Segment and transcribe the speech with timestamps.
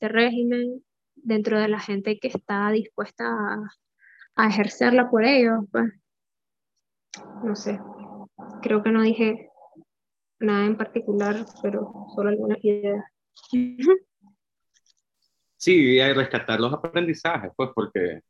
[0.00, 0.82] este régimen
[1.14, 3.68] dentro de la gente que está dispuesta a,
[4.34, 5.64] a ejercerla por ellos.
[5.70, 5.92] Pues.
[7.44, 7.78] No sé,
[8.62, 9.50] creo que no dije
[10.38, 13.04] nada en particular, pero solo algunas ideas.
[15.56, 18.22] Sí, hay rescatar los aprendizajes, pues porque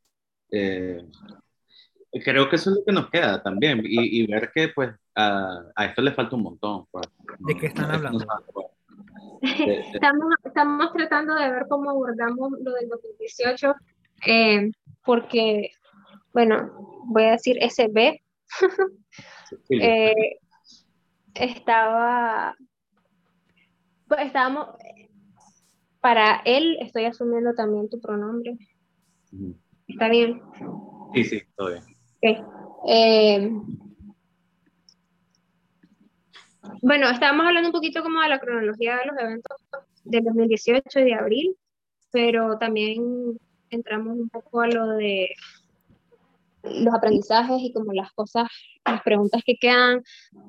[0.51, 1.07] eh,
[2.25, 6.01] creo que eso es lo que nos queda también y, ver que pues a, esto
[6.01, 6.85] le falta un montón.
[6.91, 7.07] Pues,
[7.39, 8.25] ¿De qué están hablando?
[9.41, 13.75] Estamos, estamos tratando de ver cómo abordamos lo del 2018
[14.27, 14.71] eh,
[15.03, 15.71] porque,
[16.33, 18.21] bueno, voy a decir SB.
[19.69, 20.37] eh,
[21.33, 22.55] estaba,
[24.07, 24.67] pues estábamos,
[26.01, 28.57] para él estoy asumiendo también tu pronombre.
[29.87, 30.41] ¿Está bien?
[31.13, 31.83] Sí, sí, todo bien.
[32.87, 33.51] Eh,
[36.81, 39.57] bueno, estábamos hablando un poquito como de la cronología de los eventos
[40.03, 41.57] del 2018 y de abril,
[42.11, 43.39] pero también
[43.69, 45.29] entramos un poco a lo de
[46.63, 48.47] los aprendizajes y como las cosas,
[48.85, 50.03] las preguntas que quedan,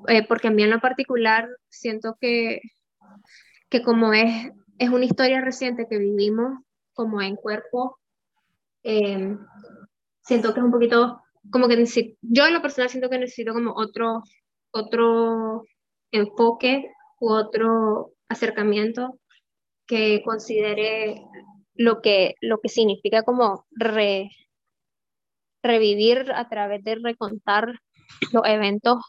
[0.07, 2.61] eh, porque a mí en lo particular siento que,
[3.69, 6.59] que como es, es una historia reciente que vivimos
[6.93, 7.97] como en cuerpo,
[8.83, 9.35] eh,
[10.21, 13.53] siento que es un poquito como que necesito, yo en lo personal siento que necesito
[13.53, 14.23] como otro,
[14.71, 15.63] otro
[16.13, 19.19] enfoque u otro acercamiento
[19.85, 21.21] que considere
[21.75, 24.29] lo que, lo que significa como re,
[25.61, 27.73] revivir a través de recontar
[28.31, 28.99] los eventos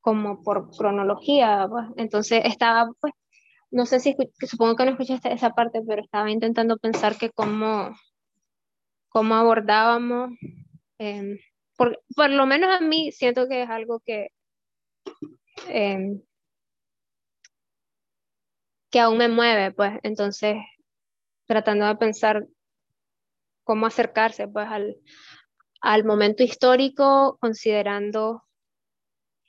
[0.00, 1.66] como por cronología.
[1.68, 1.86] Pues.
[1.96, 3.12] Entonces estaba, pues,
[3.70, 7.94] no sé si, supongo que no escuchaste esa parte, pero estaba intentando pensar que cómo,
[9.08, 10.30] cómo abordábamos,
[10.98, 11.38] em,
[11.76, 14.28] por, por, lo menos a mí siento que es algo que,
[15.68, 16.20] em,
[18.90, 20.56] que aún me mueve, pues entonces
[21.46, 22.46] tratando de pensar
[23.64, 24.68] cómo acercarse pues
[25.80, 28.44] al, momento histórico, considerando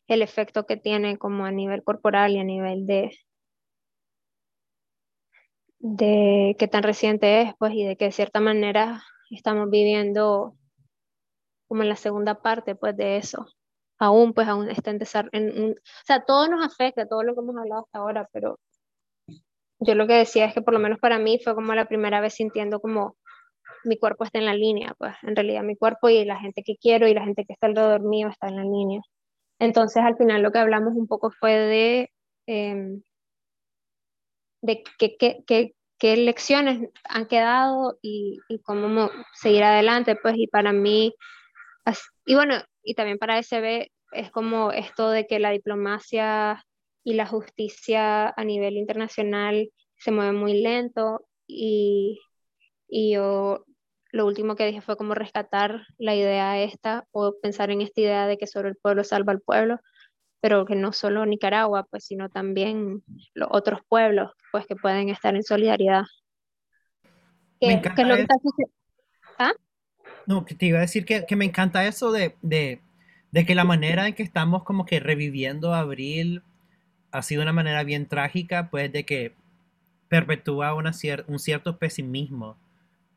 [0.08, 3.12] el efecto que tiene como a nivel corporal y a nivel de,
[5.80, 10.56] de qué tan reciente es, pues, y de que de cierta manera estamos viviendo
[11.68, 13.46] como en la segunda parte, pues, de eso.
[14.00, 15.32] Aún, pues, aún está en desarrollo.
[15.72, 15.76] O
[16.06, 18.60] sea, todo nos afecta, todo lo que hemos hablado hasta ahora, pero
[19.80, 22.22] yo lo que decía es que por lo menos para mí fue como la primera
[22.22, 23.16] vez sintiendo como
[23.84, 26.78] mi cuerpo está en la línea, pues en realidad mi cuerpo y la gente que
[26.78, 29.02] quiero y la gente que está alrededor mío está en la línea.
[29.60, 32.12] Entonces al final lo que hablamos un poco fue de,
[32.48, 33.02] em,
[34.62, 41.16] de qué, lecciones han quedado y, y, cómo seguir adelante, pues y para mí,
[42.26, 42.56] y bueno,
[42.88, 46.64] y también para SB es como esto de que la diplomacia
[47.04, 52.22] y la justicia a nivel internacional se mueve muy lento y,
[52.88, 53.66] y yo
[54.14, 58.26] lo último que dije fue como rescatar la idea esta o pensar en esta idea
[58.26, 59.80] de que solo el pueblo salva al pueblo,
[60.40, 65.36] pero que no solo Nicaragua, pues sino también los otros pueblos, pues que pueden estar
[65.36, 66.04] en solidaridad.
[67.60, 68.04] me encanta
[69.40, 69.52] ¿Ah?
[70.28, 72.82] No, que te iba a decir que, que me encanta eso de, de,
[73.32, 76.44] de, que la manera en que estamos como que reviviendo Abril
[77.12, 79.34] ha sido una manera bien trágica, pues de que
[80.10, 80.92] perpetúa una
[81.28, 82.58] un cierto pesimismo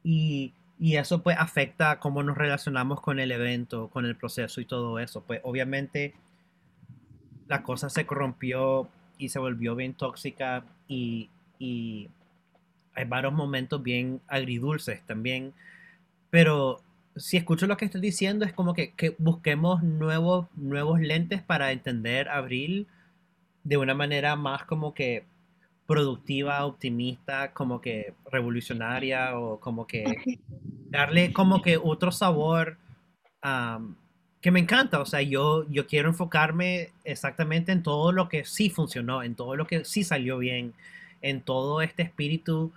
[0.04, 4.65] y, y eso pues afecta cómo nos relacionamos con el evento, con el proceso y
[4.65, 5.22] todo eso.
[5.22, 6.15] Pues obviamente
[7.49, 8.88] la cosa se corrompió
[9.19, 11.28] y se volvió bien tóxica y,
[11.59, 12.09] y
[12.94, 15.53] hay varios momentos bien agridulces también.
[16.31, 16.81] Pero
[17.16, 21.72] si escucho lo que estoy diciendo es como que, que busquemos nuevos, nuevos lentes para
[21.72, 22.87] entender Abril
[23.65, 25.25] de una manera más como que
[25.87, 30.04] productiva, optimista, como que revolucionaria o como que
[30.88, 32.78] darle como que otro sabor
[34.41, 35.00] que me encanta.
[35.00, 39.56] O sea, yo, yo quiero enfocarme exactamente en todo lo que sí funcionó, en todo
[39.56, 40.75] lo que sí salió bien,
[41.22, 42.72] en todo este espíritu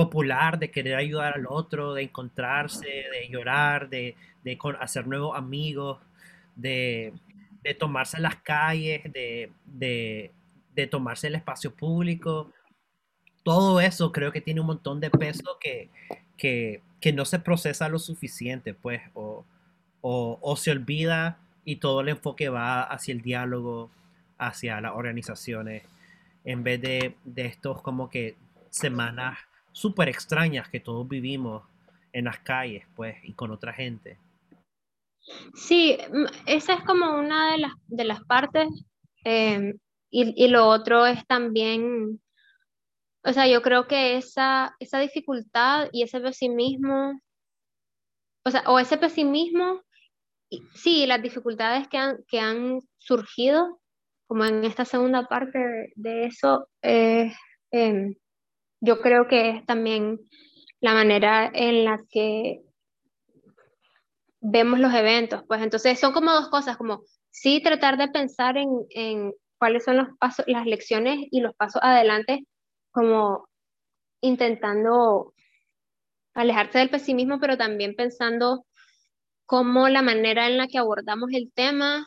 [0.00, 5.98] popular de querer ayudar al otro, de encontrarse, de llorar, de, de hacer nuevos amigos,
[6.56, 7.12] de,
[7.62, 10.30] de tomarse las calles, de, de,
[10.74, 12.50] de tomarse el espacio público.
[13.42, 15.90] Todo eso creo que tiene un montón de peso que,
[16.38, 19.44] que, que no se procesa lo suficiente, pues, o,
[20.00, 21.36] o, o, se olvida
[21.66, 23.90] y todo el enfoque va hacia el diálogo,
[24.38, 25.82] hacia las organizaciones,
[26.46, 28.34] en vez de, de estos como que
[28.70, 29.36] semanas
[29.72, 31.62] súper extrañas que todos vivimos
[32.12, 34.18] en las calles, pues, y con otra gente.
[35.54, 35.98] Sí,
[36.46, 38.68] esa es como una de las, de las partes.
[39.24, 39.74] Eh,
[40.10, 42.20] y, y, lo otro es también
[43.22, 47.20] o sea, yo creo que esa, esa dificultad y ese pesimismo,
[48.44, 49.82] o sea, o ese pesimismo,
[50.74, 53.80] sí, las dificultades que han, que han surgido,
[54.26, 57.32] como en esta segunda parte de, eso, eh,
[57.70, 58.14] em,
[58.80, 60.18] yo creo que es también
[60.80, 62.62] la manera en la que
[64.40, 65.62] vemos los eventos, pues.
[65.62, 70.08] Entonces son como dos cosas, como sí tratar de pensar en, en cuáles son los
[70.18, 72.46] pasos, las lecciones y los pasos adelante,
[72.90, 73.48] como
[74.22, 75.34] intentando
[76.34, 78.64] alejarse del pesimismo, pero también pensando
[79.46, 82.06] cómo la manera en la que abordamos el tema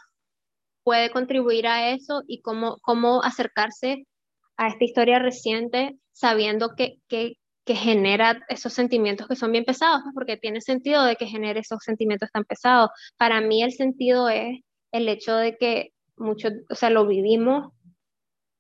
[0.83, 4.05] puede contribuir a eso y cómo, cómo acercarse
[4.57, 10.01] a esta historia reciente sabiendo que, que, que genera esos sentimientos que son bien pesados,
[10.03, 12.89] pues, porque tiene sentido de que genere esos sentimientos tan pesados.
[13.17, 14.59] Para mí el sentido es
[14.91, 17.73] el hecho de que mucho, o sea, lo vivimos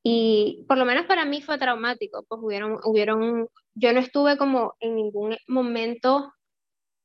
[0.03, 4.73] y por lo menos para mí fue traumático, pues hubieron, hubieron, yo no estuve como
[4.79, 6.33] en ningún momento,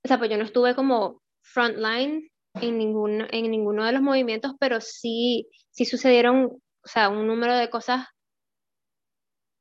[0.05, 4.55] o sea, pues yo no estuve como frontline en, ningún, en ninguno de los movimientos,
[4.58, 8.06] pero sí, sí sucedieron, o sea, un número de cosas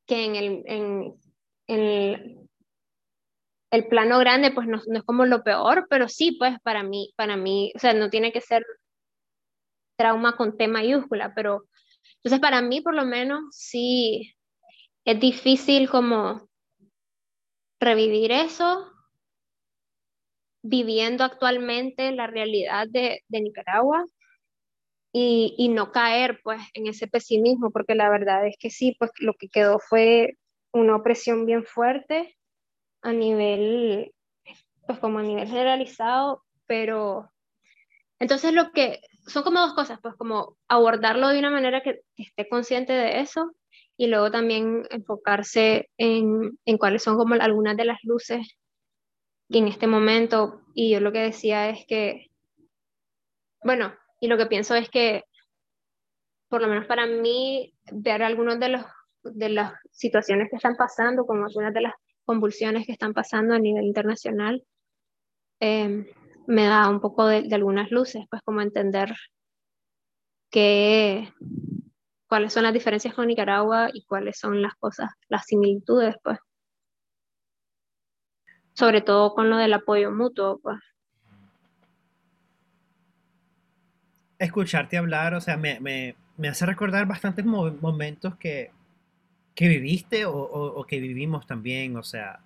[0.08, 1.14] que en el, en,
[1.68, 2.48] en
[3.72, 7.14] el, plano grande, pues no, no, es como lo peor, pero sí, pues para mí,
[7.16, 8.66] para mí, o sea, no tiene que ser
[9.98, 11.66] trauma con T mayúscula, pero
[12.18, 14.34] entonces para mí por lo menos sí
[15.06, 16.48] es difícil como
[17.80, 18.92] revivir eso
[20.64, 24.04] viviendo actualmente la realidad de Nicaragua
[25.12, 29.12] y, y, no caer pues en ese pesimismo, porque la verdad es que sí, pues
[29.20, 30.38] lo que quedó fue
[30.72, 32.38] una opresión bien fuerte
[33.02, 34.14] a nivel,
[34.86, 37.32] pues como a nivel generalizado, pero
[38.20, 42.48] entonces lo que son como dos cosas, pues como abordarlo de una manera que, esté
[42.50, 43.52] consciente de eso
[43.98, 48.58] y luego también enfocarse en, en cuáles son como algunas de las luces
[49.50, 52.28] y en este momento, y yo lo que decía es que,
[53.64, 55.24] bueno, y lo que pienso es que,
[56.50, 58.84] por lo menos para mí, ver algunos de
[59.24, 61.94] de las situaciones que están pasando, como algunas de las
[62.26, 64.64] convulsiones que están pasando a nivel internacional,
[65.60, 66.08] em,
[66.48, 69.14] me da un poco de, algunas luces, pues como entender
[70.52, 71.34] que,
[72.28, 76.40] cuáles son las diferencias con Nicaragua y cuáles son las cosas, las similitudes, pues.
[78.74, 80.78] Sobre todo con lo del apoyo mutuo, pues.
[84.40, 88.72] Escucharte hablar, o sea, me, me, me hace recordar bastantes momentos que,
[89.56, 92.42] que viviste o, que vivimos también, o sea,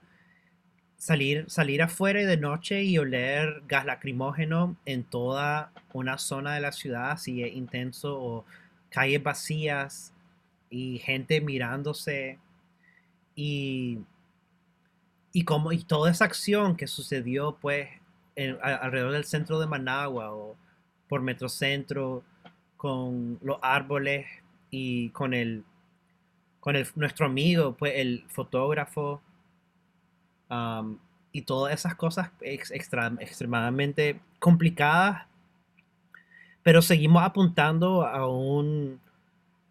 [0.96, 6.72] salir, salir afuera de noche y oler gas lacrimógeno en toda una zona de la
[6.72, 8.46] ciudad, así es intenso, o
[8.90, 10.14] calles vacías
[10.70, 12.40] y gente mirándose
[13.36, 14.00] y,
[15.34, 17.90] y, como, y toda esa acción que sucedió pues
[18.62, 20.56] alrededor del centro de Managua o
[21.12, 22.24] por Metrocentro
[22.78, 24.28] con los árboles
[24.70, 25.66] y con el
[26.62, 29.22] con el, nuestro amigo, pues el fotógrafo
[31.34, 35.28] y todas esas cosas extremadamente complicadas,
[36.64, 39.02] pero seguimos apuntando a, un,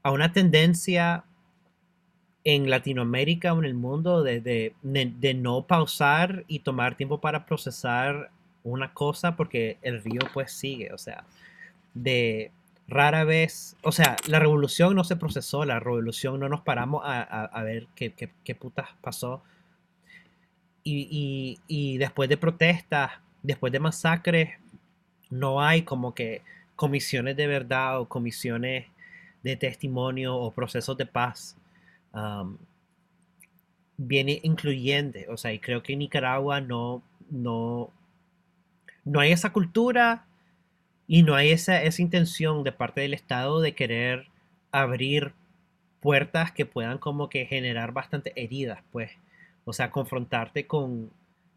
[0.03, 1.25] a una tendencia
[2.45, 8.31] en Latinoamérica o en el mundo de, no pausar y tomar tiempo para procesar
[8.63, 11.25] una cosa porque el río pues sigue, o sea,
[11.95, 12.53] de
[12.89, 17.63] rara vez, o sea, la revolución no se procesó, la revolución no nos paramos a,
[17.63, 19.43] ver qué, qué, putas pasó.
[20.83, 23.13] Y, y, después de protestas,
[23.43, 24.51] después de masacres,
[25.31, 26.43] no hay como que
[26.75, 28.87] comisiones de verdad o comisiones
[29.43, 31.57] de testimonio o procesos de paz
[33.97, 35.27] viene incluyente.
[35.29, 37.91] O sea, y creo que Nicaragua no, no,
[39.05, 40.27] no hay esa cultura
[41.07, 44.29] y no hay esa, esa intención de parte del Estado de querer
[44.73, 45.33] abrir
[46.01, 49.11] puertas que puedan como que generar bastante heridas, pues.
[49.65, 51.11] O sea, confrontarte con,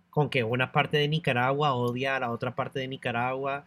[0.10, 3.66] con que una parte de Nicaragua odia a la otra parte de Nicaragua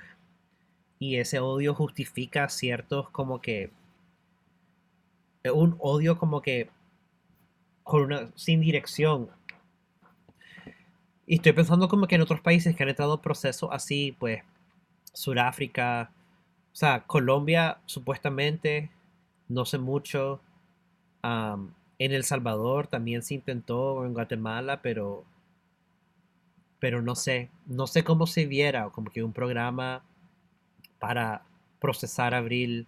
[0.99, 3.71] y ese odio justifica ciertos como que
[5.52, 6.71] un odio como que
[7.83, 9.28] con una sin dirección
[11.26, 14.42] y estoy pensando como que en otros países que han entrado procesos así pues
[15.12, 16.12] Sudáfrica,
[16.73, 18.90] o sea, Colombia supuestamente,
[19.49, 20.40] no sé mucho.
[21.23, 25.25] en El Salvador también se intentó, en Guatemala, pero,
[26.78, 30.04] pero no sé, no sé cómo se viera, como que un programa
[30.99, 31.45] para
[31.80, 32.87] procesar abril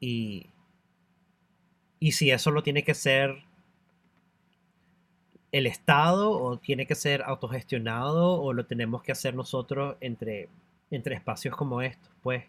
[0.00, 0.50] y,
[2.00, 3.47] y si eso lo tiene que ser
[5.52, 10.48] el Estado o tiene que ser autogestionado o lo tenemos que hacer nosotros entre,
[10.90, 12.44] entre espacios como estos, pues.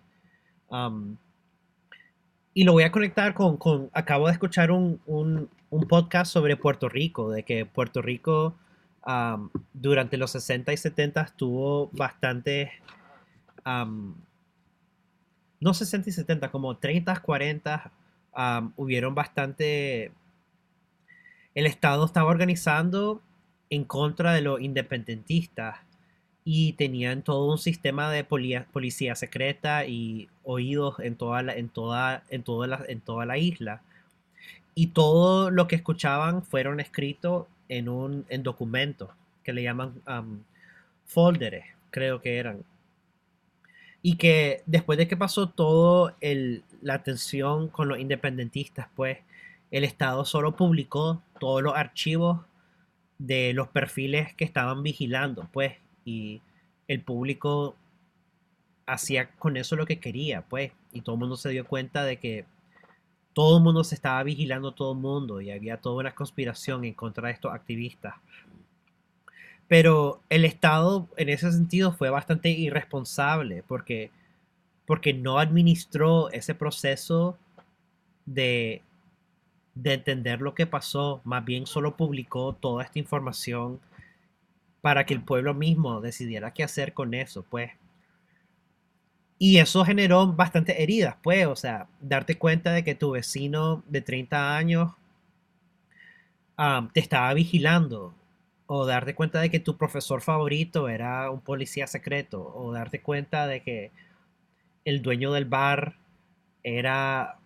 [2.53, 6.57] y lo voy a conectar con, con acabo de escuchar un, un, un, podcast sobre
[6.57, 8.55] Puerto Rico, de que Puerto Rico
[9.73, 12.71] durante los 60 y 70 tuvo bastante,
[13.65, 14.13] no
[15.73, 17.91] 60 y 70, como 30, 40,
[18.75, 20.11] hubieron bastante
[21.59, 23.21] el Estado estaba organizando
[23.69, 25.75] en contra de los independentistas
[26.45, 33.81] y tenían todo un sistema de policía secreta y oídos en toda la, isla.
[34.73, 39.09] Y todo lo que escuchaban fueron escritos en un en documentos
[39.43, 40.39] que le llaman um,
[41.91, 42.63] creo que eran.
[44.01, 46.15] Y que después de que pasó todo
[46.81, 49.17] la tensión con los independentistas, pues
[49.71, 52.41] el Estado solo publicó todos los archivos
[53.17, 55.73] de los perfiles que estaban vigilando, pues,
[56.05, 56.41] y
[56.87, 57.75] el público
[58.85, 62.17] hacía con eso lo que quería, pues, y todo el mundo se dio cuenta de
[62.17, 62.45] que
[63.33, 66.93] todo el mundo se estaba vigilando todo el mundo y había toda una conspiración en
[66.93, 68.15] contra de estos activistas.
[69.67, 74.09] Pero el Estado en ese sentido fue bastante irresponsable porque,
[74.87, 77.37] porque no administró ese proceso
[78.25, 78.81] de
[79.81, 83.79] de entender lo que pasó, más bien solo publicó toda esta información
[84.81, 87.71] para que el pueblo mismo decidiera qué hacer con eso, pues.
[89.37, 94.01] Y eso generó bastantes heridas, pues, o sea, darte cuenta de que tu vecino de
[94.01, 94.91] 30 años
[96.93, 98.13] te estaba vigilando,
[98.67, 103.47] o darte cuenta de que tu profesor favorito era un policía secreto, o darte cuenta
[103.47, 103.91] de que
[104.83, 105.95] el dueño del bar
[106.63, 107.38] era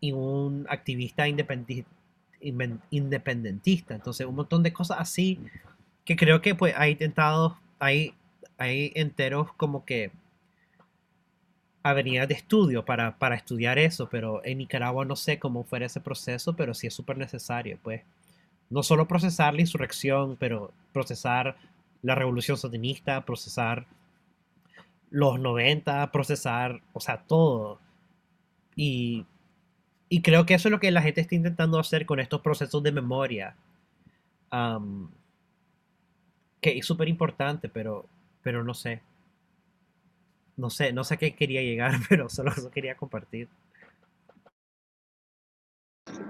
[0.00, 3.94] y un activista independentista.
[3.94, 5.38] Entonces, un montón de cosas así
[6.04, 8.14] que creo que pues hay intentado, hay,
[8.58, 10.10] hay enteros como que
[11.82, 16.00] avenidas de estudio para, para estudiar eso, pero en Nicaragua no sé cómo fuera ese
[16.00, 18.02] proceso, pero sí es súper necesario, pues.
[18.68, 21.56] No solo procesar la insurrección, pero procesar
[22.02, 23.86] la revolución sandinista, procesar
[25.10, 27.80] los 90, procesar, o sea, todo.
[28.76, 29.26] Y
[30.12, 32.82] y creo que eso es lo que la gente está intentando hacer con estos procesos
[32.82, 33.56] de memoria.
[36.60, 38.06] que es súper importante, pero,
[38.42, 39.02] pero no sé.
[40.56, 43.48] No sé, no sé a qué quería llegar, pero solo eso quería compartir.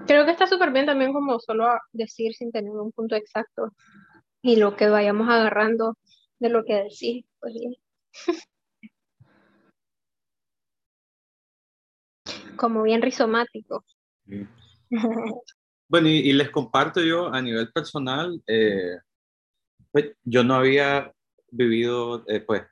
[0.05, 3.73] Creo que está súper bien también como solo decir sin tener un punto exacto
[4.43, 5.97] y lo que vayamos agarrando
[6.37, 7.73] de lo que decís, pues bien.
[12.55, 13.83] como bien rizomático.
[15.87, 18.97] Bueno, y, les comparto yo a nivel personal, eh,
[19.91, 21.13] pues yo no había
[21.51, 22.63] vivido eh, pues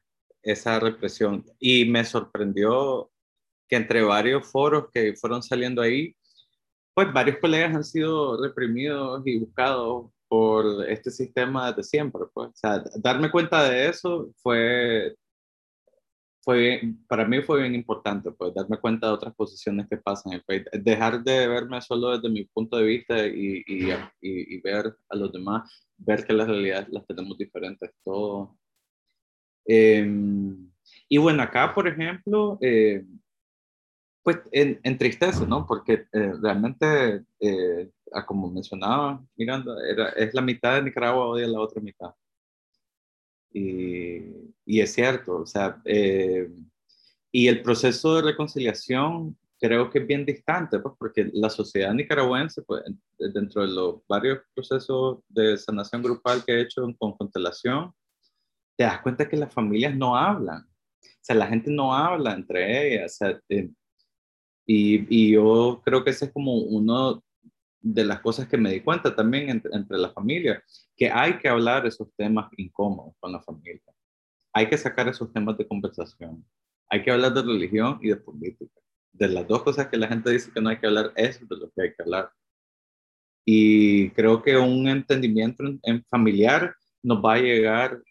[0.42, 3.12] esa represión y me sorprendió
[3.68, 6.16] que entre varios foros que fueron saliendo ahí,
[6.94, 12.22] pues varios colegas han sido reprimidos y buscados por este sistema desde siempre.
[12.34, 12.50] Pues.
[12.50, 15.16] O sea, darme cuenta de eso fue
[16.50, 20.42] fue, para mí fue bien importante, pues darme cuenta de otras posiciones que pasan
[20.82, 25.32] dejar de verme solo desde mi punto de vista y, y, y, ver a los
[25.32, 28.58] demás, ver que las realidades las tenemos diferentes, todo.
[29.64, 30.72] Em,
[31.08, 33.06] y bueno, acá, por ejemplo, eh,
[34.24, 35.68] pues en, en, tristeza, ¿no?
[35.68, 37.92] Porque eh, realmente, eh,
[38.26, 42.10] como mencionaba Miranda, era, es la mitad de Nicaragua odia la otra mitad.
[43.52, 44.22] Y,
[44.66, 46.50] y es cierto, o sea, eh,
[47.32, 52.62] y el proceso de reconciliación creo que es bien distante, pues, porque la sociedad nicaragüense,
[52.62, 52.84] pues,
[53.18, 57.94] dentro de los varios procesos de sanación grupal que he hecho con Constelación,
[58.78, 60.62] te das cuenta que las familias no hablan.
[61.04, 63.14] O sea, la gente no habla entre ellas.
[63.14, 63.70] O sea, eh,
[64.66, 67.24] y, y, yo creo que ese es como uno
[67.82, 70.64] de las cosas que me di cuenta también entre, entre la familia,
[70.96, 73.82] que hay que hablar esos temas incómodos con la familia.
[74.54, 76.46] Hay que sacar esos temas de conversación.
[76.90, 78.82] Hay que hablar de religión y de política.
[79.14, 81.56] De las dos cosas que la gente dice que no hay que hablar, es de
[81.56, 82.32] lo que hay que hablar.
[83.46, 88.02] Y creo que un entendimiento en, familiar nos va a llegar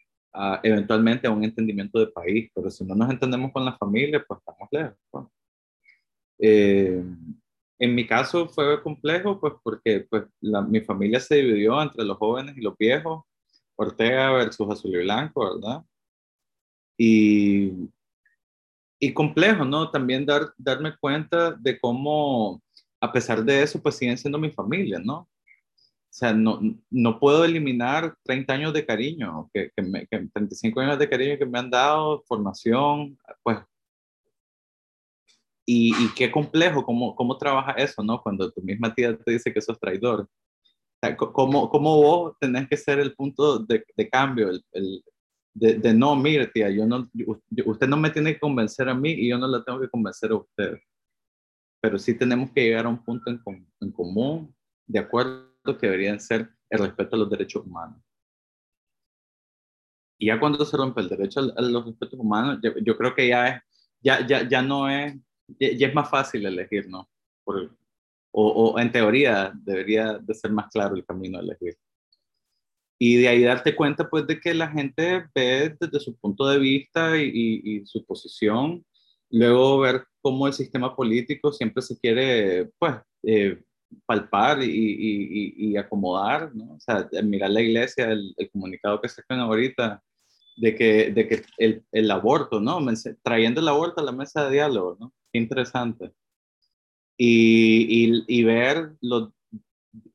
[0.62, 4.40] eventualmente a un entendimiento de país, pero si no nos entendemos con la familia, pues
[4.40, 4.96] estamos lejos.
[5.10, 5.26] Pues.
[6.40, 7.02] Eh,
[7.78, 10.24] en mi caso fue complejo, pues porque pues,
[10.68, 13.24] mi familia se dividió entre los jóvenes y los viejos,
[13.76, 15.84] Ortega versus Azul y Blanco, ¿verdad?
[16.96, 17.72] Y,
[18.98, 19.90] y complejo, ¿no?
[19.90, 22.60] También dar, darme cuenta de cómo,
[23.00, 25.28] a pesar de eso, pues siguen siendo mi familia, ¿no?
[26.18, 30.98] sea, no, no puedo eliminar 30 años de cariño, que, que, me, que 35 años
[30.98, 33.58] de cariño que me han dado, formación, pues
[35.70, 38.22] y, y, qué complejo, cómo, cómo trabaja eso, ¿no?
[38.22, 40.22] Cuando tu misma tía te dice que sos traidor.
[40.22, 40.28] O
[40.98, 44.48] sea, ¿cómo, ¿Cómo vos tenés que ser el punto de, de cambio?
[44.48, 45.04] El, el
[45.52, 47.10] de, de, no, mire, tía, yo no,
[47.66, 50.30] usted no me tiene que convencer a mí y yo no la tengo que convencer
[50.30, 50.78] a usted.
[51.82, 53.38] Pero sí tenemos que llegar a un punto en,
[53.82, 54.56] en común,
[54.86, 58.00] de acuerdo que deberían ser el respeto a los derechos humanos.
[60.18, 63.28] Y ya cuando se rompe el derecho a, los respetos humanos, yo, yo creo que
[63.28, 63.62] ya, es,
[64.00, 65.14] ya, ya, ya no es
[65.58, 67.08] ya, es más fácil elegir, ¿no?
[67.44, 67.76] Por,
[68.32, 71.76] o, o, en teoría debería de ser más claro el camino a elegir.
[73.00, 76.58] Y de ahí darte cuenta, pues, de que la gente ve desde su punto de
[76.58, 78.84] vista y, y, su posición,
[79.30, 83.62] luego ver cómo el sistema político siempre se quiere, pues, eh,
[84.04, 86.74] palpar y, y, acomodar, ¿no?
[86.74, 90.02] O sea, mirar la iglesia, el, el comunicado que sacan ahorita,
[90.56, 92.78] de que, de que el, el, aborto, ¿no?
[93.22, 95.12] Trayendo el aborto a la mesa de diálogo, ¿no?
[95.32, 96.12] Interesante.
[97.16, 99.30] Y, y, y ver los,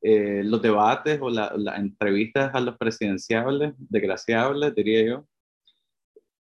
[0.01, 5.27] eh, los debates o las entrevistas a los presidenciables, desgraciables, diría yo,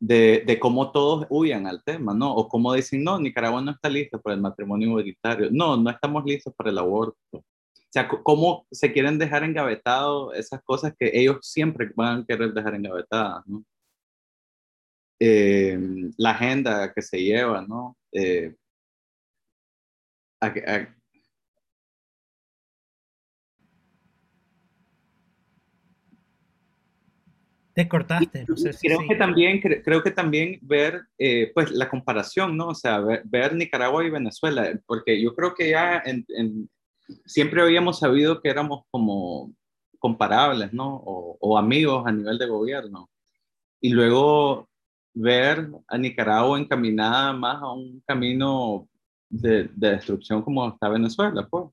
[0.00, 2.35] de, de, cómo todos huyan al tema, ¿no?
[2.35, 5.49] O cómo dicen, no, Nicaragua no está lista para el matrimonio igualitario.
[5.50, 7.18] No, no estamos listos para el aborto.
[7.33, 7.42] O
[7.90, 12.75] sea, cómo se quieren dejar engavetados esas cosas que ellos siempre van a querer dejar
[12.75, 13.64] engavetadas, ¿no?
[15.21, 15.78] Eh,
[16.18, 17.97] la agenda que se lleva, ¿no?
[18.14, 18.54] Eh,
[27.75, 31.88] Te cortaste, no sé si creo que también creo que también ver eh, pues la
[31.88, 32.68] comparación, ¿no?
[32.68, 36.00] O sea, ver, Nicaragua y Venezuela, porque yo creo que ya
[37.26, 39.52] siempre habíamos sabido que éramos como
[39.99, 41.02] comparables, ¿no?
[41.04, 43.11] O, o amigos a nivel de gobierno.
[43.80, 44.68] Y luego
[45.14, 48.88] ver a Nicaragua encaminada más a un camino
[49.31, 51.66] de, destrucción como está Venezuela, pues.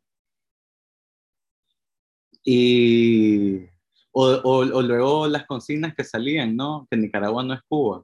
[2.43, 3.65] Y,
[4.12, 6.88] o, o, luego las consignas que salían, ¿no?
[6.89, 8.04] Que Nicaragua no es Cuba.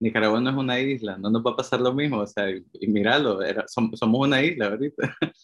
[0.00, 2.86] Nicaragua no es una isla, no nos va a pasar lo mismo, o sea, y,
[2.86, 5.16] míralo, somos, somos una isla ahorita.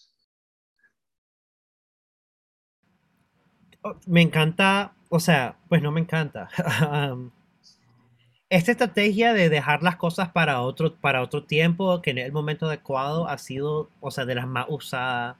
[4.06, 6.48] Me encanta, o sea, pues no me encanta.
[8.52, 12.66] esta estrategia de dejar las cosas para otro, para otro tiempo, que en el momento
[12.66, 15.36] adecuado ha sido, o sea, de las más usadas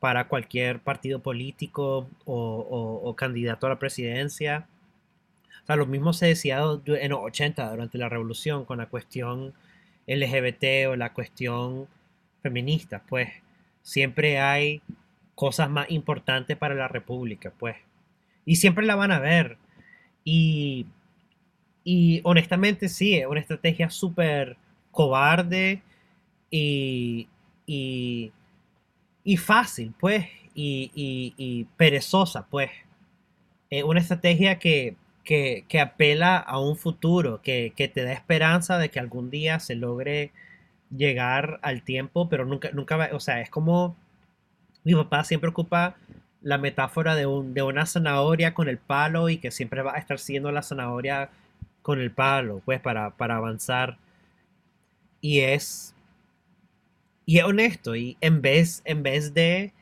[0.00, 4.66] para cualquier partido político o, candidato a la presidencia.
[5.62, 9.54] O sea, lo mismo se decía en los 80, durante la revolución, con la cuestión
[10.08, 11.86] LGBT o la cuestión
[12.42, 13.28] feminista, pues
[13.82, 14.82] siempre hay
[15.36, 17.76] cosas más importantes para la república, pues.
[18.44, 19.56] Y siempre la van a ver.
[20.24, 20.86] Y
[21.84, 24.56] y honestamente sí, es una estrategia súper
[24.90, 25.82] cobarde
[26.50, 27.28] y,
[27.66, 28.32] y,
[29.36, 32.70] fácil, pues, y, perezosa, pues.
[33.70, 34.96] Es una estrategia que,
[35.80, 40.32] apela a un futuro, que, te da esperanza de que algún día se logre
[40.96, 43.96] llegar al tiempo, pero nunca, nunca va, o sea, es como
[44.84, 45.96] mi papá siempre ocupa
[46.42, 49.98] la metáfora de, un, de una zanahoria con el palo y que siempre va a
[49.98, 51.30] estar siendo la zanahoria
[51.82, 53.98] con el palo, pues, para, para avanzar.
[55.20, 55.94] Y es.
[57.26, 57.96] Y es honesto.
[57.96, 59.72] Y en vez, en vez de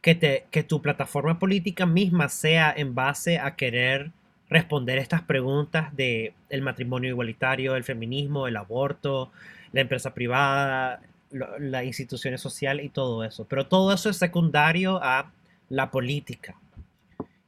[0.00, 4.12] que, te, que tu plataforma política misma sea en base a querer
[4.48, 9.30] responder estas preguntas de el matrimonio igualitario, el feminismo, el aborto,
[9.72, 13.44] la empresa privada, las instituciones sociales y todo eso.
[13.48, 15.32] Pero todo eso es secundario a
[15.68, 16.54] la política.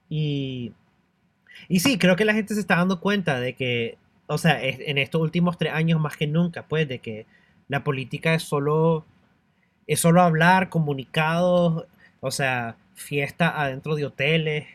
[0.09, 0.73] Y
[1.68, 4.99] y sí, creo que la gente se está dando cuenta de que, o sea, en
[4.99, 7.27] estos últimos tres años más que nunca, pues, de que
[7.68, 9.05] la política es solo,
[9.87, 11.87] es solo hablar, comunicados,
[12.21, 14.66] o sea, fiesta adentro de hoteles,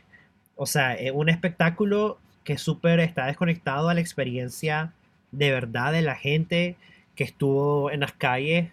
[0.55, 4.93] o sea, es un espectáculo que súper está desconectado a la experiencia
[5.31, 6.75] de verdad de la gente
[7.15, 8.71] que estuvo en las calles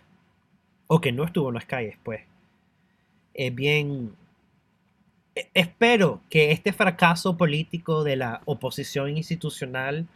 [0.86, 2.22] o que no estuvo en las calles, pues.
[3.34, 4.14] Es bien,
[5.54, 10.06] espero que este fracaso político de la oposición institucional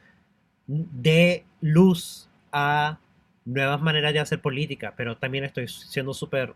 [0.67, 2.99] dé luz a
[3.45, 6.55] nuevas maneras de hacer política, pero también estoy siendo súper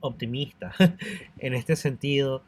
[0.00, 0.74] optimista
[1.38, 2.42] en este sentido.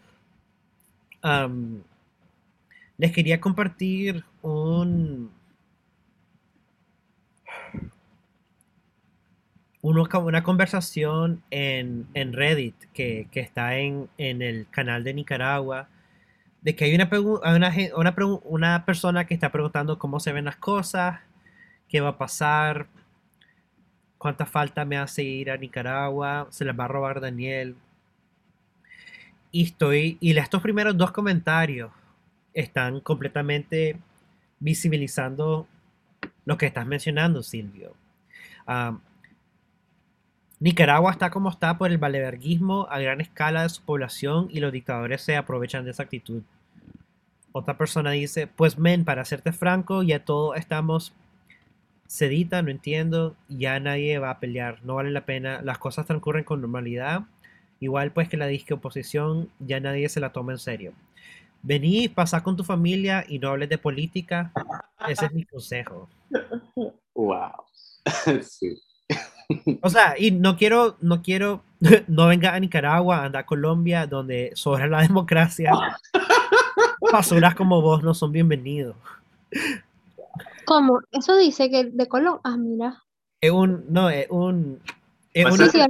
[2.96, 5.38] les quería compartir un...
[9.83, 15.88] una conversación en, Reddit que, está en, el canal de Nicaragua,
[16.62, 17.09] de que hay una,
[17.97, 18.14] una,
[18.45, 21.21] una, persona que está preguntando cómo se ven las cosas,
[21.88, 22.88] qué va a pasar,
[24.19, 27.77] cuánta falta me hace ir a Nicaragua, se les va a robar Daniel.
[29.51, 31.91] Y estoy, y estos primeros dos comentarios
[32.53, 33.97] están completamente
[34.59, 35.67] visibilizando
[36.45, 37.95] lo que estás mencionando, Silvio.
[40.61, 44.73] Nicaragua está como está por el valeverguismo a gran escala de su población y los
[44.73, 46.42] dictadores se aprovechan de esa actitud.
[47.53, 51.14] Otra persona dice, pues men, para serte franco, ya todos estamos
[52.09, 56.44] sedita, no entiendo, ya nadie va a pelear, no vale la pena, las cosas transcurren
[56.44, 57.23] con normalidad,
[57.81, 60.92] igual pues que la disque oposición ya nadie se la toma en serio.
[61.62, 64.53] Vení, pasa con tu familia y no hables de política,
[65.07, 66.09] ese es mi consejo.
[67.14, 67.64] Wow.
[68.42, 68.81] sí.
[69.82, 71.62] O sea, y no quiero, no quiero,
[72.08, 75.72] no venga a Nicaragua, anda a Colombia, donde sobra la democracia.
[77.12, 78.96] Basuras como vos no son bienvenidos.
[80.64, 81.00] ¿Cómo?
[81.11, 82.40] Eso dice que de Colombia.
[82.44, 83.02] Ah, mira.
[83.40, 84.80] Es un, no, es un.
[85.32, 85.87] Es pues sí, sí,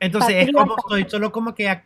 [0.00, 1.82] Entonces, es como estoy solo como que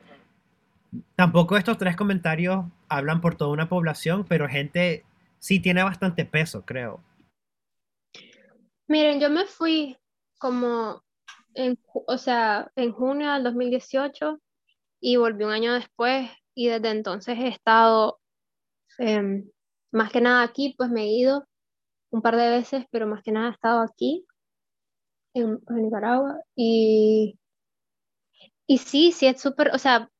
[1.16, 5.04] tampoco estos tres comentarios hablan por toda una población, pero gente
[5.38, 7.02] sí tiene bastante peso, creo.
[8.88, 9.96] Miren, yo me fui
[10.38, 11.02] como,
[11.54, 14.40] en, o sea, en junio del 2018
[15.00, 18.20] y volví un año después y desde entonces he estado,
[18.98, 19.50] em,
[19.92, 21.46] más que nada aquí, pues me he ido
[22.10, 24.26] un par de veces, pero más que nada he estado aquí,
[25.34, 27.38] en, Nicaragua, y,
[28.66, 30.10] y sí, sí es súper, o sea,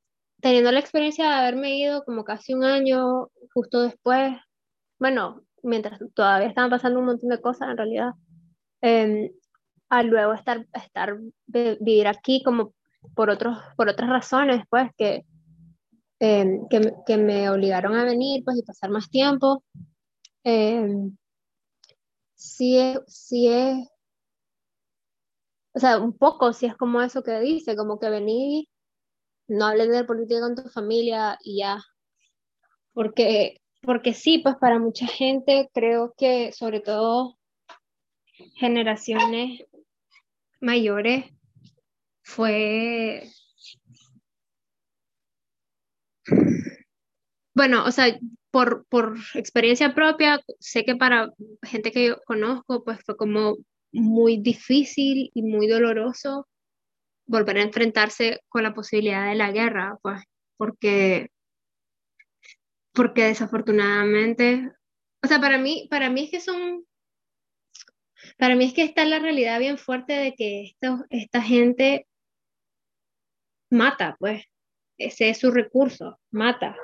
[0.40, 4.37] teniendo la experiencia de haberme ido como casi un año justo después,
[4.98, 8.11] bueno, mientras todavía estaban pasando un montón de cosas en realidad,
[8.80, 9.30] em,
[9.88, 12.74] a luego estar, estar, vivir aquí como
[13.14, 15.24] por, otros, por otras razones, pues, que,
[16.20, 19.62] em, que, me obligaron a venir, pues, y pasar más tiempo.
[20.44, 21.16] Em,
[22.35, 23.88] sí es, sí es,
[25.74, 28.68] o sea, un poco, sí es como eso que dice, como que vení,
[29.48, 31.82] no hables de política con tu familia y ya,
[32.94, 37.38] porque porque sí, pues para mucha gente creo que sobre todo
[38.57, 39.64] generaciones
[40.61, 41.27] mayores
[42.22, 43.31] fue,
[47.55, 48.18] bueno, o sea,
[48.51, 51.31] por, por experiencia propia, sé que para
[51.62, 53.57] gente que yo conozco, pues fue como
[53.92, 56.49] muy difícil y muy doloroso
[57.27, 60.22] volver a enfrentarse con la posibilidad de la guerra, pues,
[60.57, 61.31] porque
[62.96, 64.72] porque desafortunadamente,
[65.22, 66.87] o sea, para mí, para mí es que son,
[68.38, 72.09] para mí es que está la realidad bien fuerte de que esto, esta gente
[73.70, 74.44] mata, pues,
[74.98, 76.74] ese es su recurso, mata.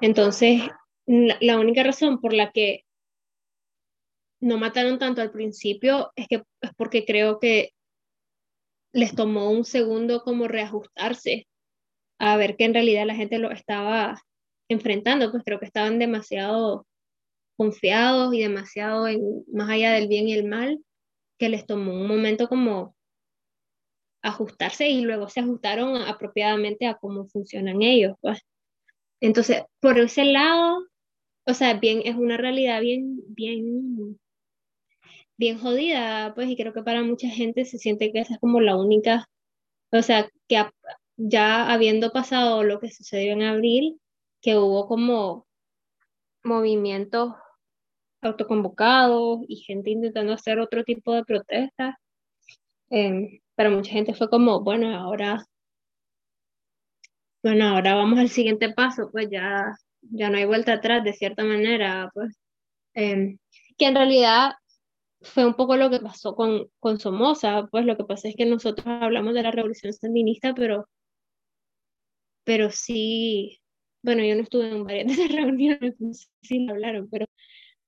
[0.00, 0.62] Entonces,
[1.06, 2.86] la, única razón por la que
[4.40, 7.74] no mataron tanto al principio es que es porque creo que
[8.92, 11.46] les tomó un segundo como reajustarse
[12.18, 14.22] a ver que en realidad la gente lo estaba
[14.70, 16.86] enfrentando, pues creo que estaban demasiado
[17.56, 20.82] confiados y demasiado en, más allá del bien y el mal,
[21.38, 22.94] que les tomó un momento como
[24.22, 28.40] ajustarse y luego se ajustaron apropiadamente a cómo funcionan ellos, pues.
[29.20, 30.86] Entonces, por ese lado,
[31.46, 34.18] o sea, bien, es una realidad bien, bien,
[35.36, 38.60] bien jodida, pues, y creo que para mucha gente se siente que esa es como
[38.60, 39.26] la única,
[39.92, 40.64] o sea, que
[41.16, 43.99] ya habiendo pasado lo que sucedió en abril,
[44.40, 45.46] que hubo como
[46.44, 47.34] movimientos
[48.22, 51.94] autoconvocados y gente intentando hacer otro tipo de protestas.
[52.90, 55.44] Eh, pero mucha gente fue como, bueno, ahora,
[57.42, 61.44] bueno, ahora vamos al siguiente paso, pues ya, ya no hay vuelta atrás de cierta
[61.44, 62.36] manera, pues.
[62.94, 63.38] Em,
[63.78, 64.52] que en realidad
[65.22, 68.46] fue un poco lo que pasó con, con Somoza, pues lo que pasa es que
[68.46, 70.88] nosotros hablamos de la revolución sandinista, pero,
[72.44, 73.59] pero sí,
[74.02, 77.26] bueno, yo no estuve en varias de esas reuniones, no sé si lo hablaron, pero,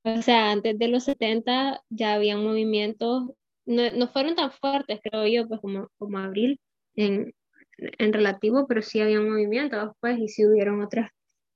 [0.04, 3.30] o sea, antes de los 70 ya había movimientos,
[3.66, 6.60] no, no fueron tan fuertes, creo yo, pues como, como abril
[6.96, 7.34] en,
[7.78, 11.10] en relativo, pero sí había movimientos, pues, y sí hubieron otras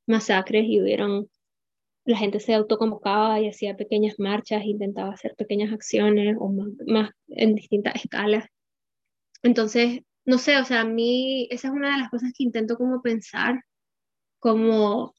[0.07, 1.29] masacres y hubieron,
[2.05, 7.11] la gente se autoconvocaba y hacía pequeñas marchas, intentaba hacer pequeñas acciones o más, más
[7.29, 8.47] en distintas escalas.
[9.42, 12.77] Entonces, no sé, o sea, a mí esa es una de las cosas que intento
[12.77, 13.62] como pensar
[14.46, 15.12] como,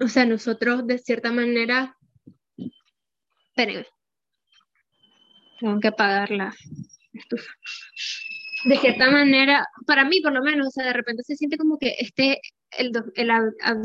[0.00, 1.94] o sea, nosotros de cierta manera
[3.56, 3.86] Espérenme.
[5.58, 6.54] Tengo que apagar la
[7.14, 7.50] estufa.
[8.64, 11.78] De cierta manera, para mí por lo menos, o sea, de repente se siente como
[11.78, 12.40] que este,
[12.72, 13.28] el, el,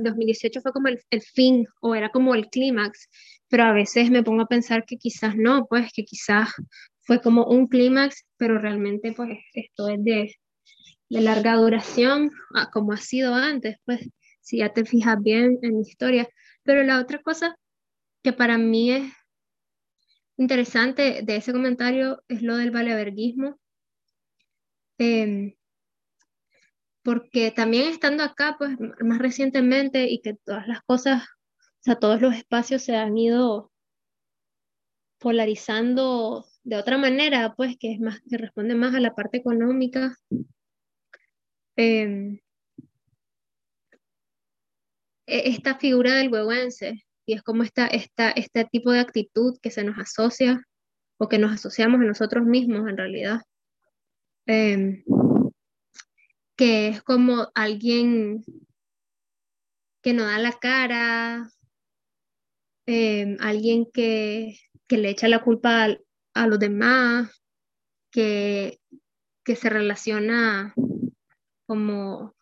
[0.03, 3.07] 2018 fue como el, el, fin o era como el clímax,
[3.47, 6.49] pero a veces me pongo a pensar que quizás no, pues que quizás
[7.03, 10.35] fue como un clímax, pero realmente pues esto es de,
[11.11, 15.75] de larga duración, ah, como ha sido antes, pues si ya te fijas bien en
[15.75, 16.29] mi historia.
[16.63, 17.57] Pero la otra cosa
[18.23, 19.13] que para mí es
[20.37, 23.59] interesante de ese comentario es lo del valeverguismo.
[24.97, 25.53] Em,
[27.03, 32.21] porque también estando acá, pues más recientemente y que todas las cosas, o sea, todos
[32.21, 33.69] los espacios se han ido
[35.19, 40.15] polarizando de otra manera, pues que es más, que responde más a la parte económica.
[41.77, 42.39] Em,
[45.27, 49.83] e, esta figura del huehuense, y es como esta, este tipo de actitud que se
[49.83, 50.61] nos asocia
[51.17, 53.41] o que nos asociamos a nosotros mismos en realidad.
[54.47, 55.03] Em,
[56.57, 58.43] que es como alguien
[60.03, 61.49] que no da la cara,
[62.87, 64.57] em, alguien que,
[64.87, 65.97] que, le echa la culpa a,
[66.33, 67.41] a los demás,
[68.11, 68.79] que,
[69.45, 70.73] que se relaciona
[71.71, 72.35] como,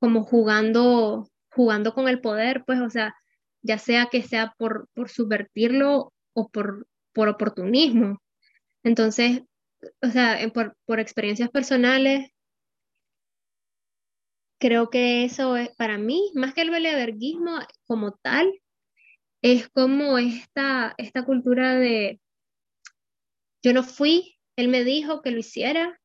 [0.00, 3.14] como jugando, jugando con el poder, pues, o sea,
[3.60, 8.22] ya sea que sea por, por subvertirlo o por, por oportunismo.
[8.82, 9.42] Entonces,
[10.00, 12.30] o sea, por, por experiencias personales,
[14.58, 18.50] creo que eso es para mí, más que el beleverguismo como tal,
[19.42, 22.18] es como esta, esta cultura de
[23.62, 26.00] yo no fui, él me dijo que lo hiciera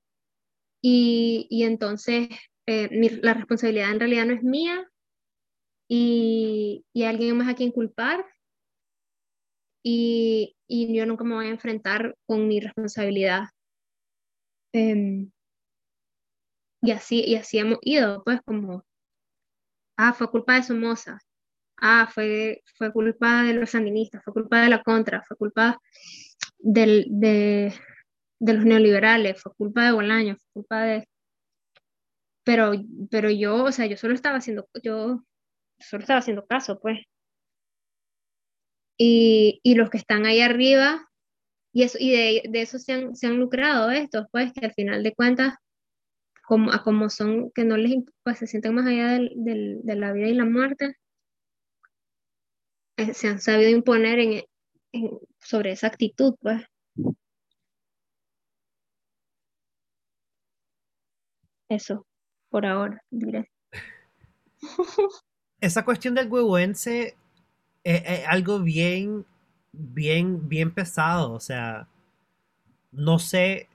[0.82, 2.30] y, y entonces
[2.66, 2.90] eh,
[3.22, 4.88] la responsabilidad en realidad no es mía
[5.88, 8.26] y, y alguien más a quien culpar
[9.84, 13.46] y, y, yo nunca me voy a enfrentar con mi responsabilidad.
[14.74, 15.32] Em,
[16.82, 18.86] y así, y así hemos ido, pues como,
[19.98, 21.20] ah, fue culpa de Somoza,
[21.78, 25.80] ah, fue, fue culpa de los sandinistas, fue culpa de la contra, fue culpa
[26.60, 27.74] del, de,
[28.42, 31.08] de los neoliberales, fue culpa de Bolaño, fue culpa de...
[32.44, 32.72] Pero,
[33.12, 35.24] pero yo, o sea, yo solo estaba haciendo, yo
[35.80, 37.00] solo estaba haciendo caso, pues.
[38.98, 41.08] Y, y los que están ahí arriba,
[41.72, 44.74] y, eso, y de, de eso se han, se han lucrado estos, pues, que al
[44.74, 45.56] final de cuentas,
[46.44, 49.96] como, a como son, que no les, pues, se sienten más allá del, del, de
[49.96, 50.96] la vida y la muerte,
[52.98, 54.44] eh, se han sabido imponer en,
[54.94, 56.64] en, sobre esa actitud, pues.
[61.72, 62.06] Eso,
[62.50, 63.50] por ahora, diré.
[65.62, 67.16] Esa cuestión del huehuense
[67.86, 69.26] es, algo bien,
[69.72, 71.32] bien, bien pesado.
[71.32, 71.88] O sea,
[72.92, 73.70] no sé.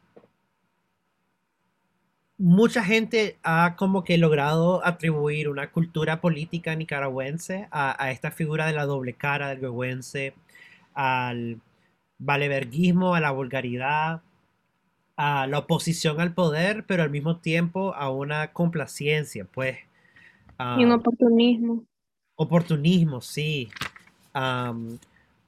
[2.37, 8.75] Mucha gente ha como que logrado atribuir una cultura política nicaragüense a, esta figura de
[8.75, 10.35] la doble cara del huehuense,
[10.93, 11.63] al
[12.19, 14.21] valeverguismo, a la vulgaridad,
[15.17, 19.79] a la oposición al poder, pero al mismo tiempo a una complacencia, pues.
[20.79, 21.85] y un oportunismo.
[22.37, 23.71] Oportunismo, sí.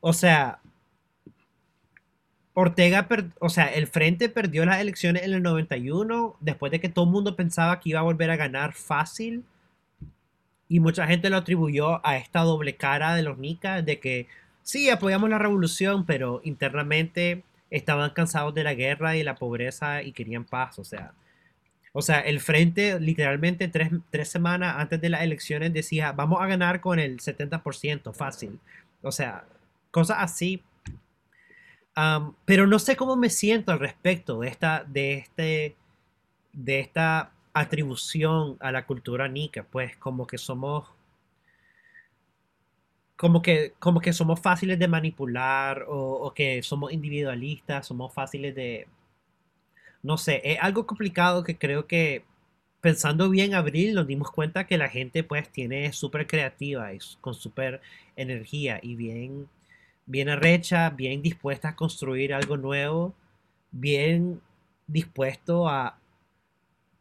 [0.00, 0.60] o sea,
[2.60, 3.06] Ortega,
[3.38, 7.12] o sea, el Frente perdió las elecciones en el 91 después de que todo el
[7.12, 9.44] mundo pensaba que iba a volver a ganar fácil.
[10.66, 14.26] Y mucha gente lo atribuyó a esta doble cara de los Nicas, de que
[14.64, 20.12] sí, apoyamos la revolución, pero internamente estaban cansados de la guerra y la pobreza y
[20.12, 21.12] querían paz, o sea.
[21.92, 26.46] O sea, el frente literalmente tres, tres semanas antes de las elecciones decía, vamos a
[26.46, 28.60] ganar con el 70%, fácil.
[29.02, 29.44] O sea,
[29.90, 30.62] cosas así.
[32.44, 35.76] pero no sé cómo me siento al respecto de esta, de este,
[36.52, 40.88] de esta atribución a la cultura nica, pues como que somos
[43.18, 48.86] como que, como que somos fáciles de manipular o, que somos individualistas, somos fáciles de...
[50.02, 52.24] No sé, es algo complicado que creo que
[52.80, 57.80] pensando bien abril nos dimos cuenta que la gente pues tiene súper creativa con súper
[58.16, 59.48] energía y bien,
[60.06, 63.14] bien arrecha, bien dispuesta a construir algo nuevo,
[63.72, 64.40] bien
[64.86, 65.98] dispuesto a,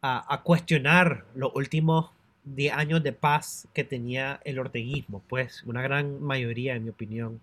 [0.02, 2.10] a, a cuestionar los últimos
[2.54, 7.40] 10 años de paz que tenía el orteguismo, pues una gran mayoría, en mi opinión.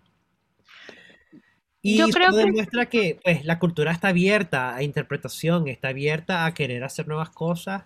[1.81, 6.83] Y eso demuestra que pues, la cultura está abierta a interpretación, está abierta a querer
[6.83, 7.83] hacer nuevas cosas.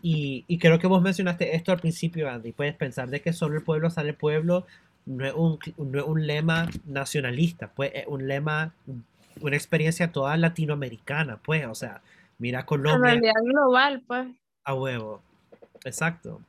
[0.00, 2.52] Y, y, creo que vos mencionaste esto al principio, Andy.
[2.52, 4.66] Puedes pensar de que solo el pueblo sale el pueblo.
[5.04, 8.74] no es un, un lema nacionalista, pues es un lema,
[9.40, 12.00] una experiencia toda latinoamericana, pues, o sea,
[12.38, 13.34] mira Colombia.
[13.44, 14.28] global, pues.
[14.64, 15.20] A huevo,
[15.84, 16.40] exacto.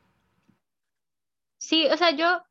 [1.67, 2.43] Sí, o sea, yo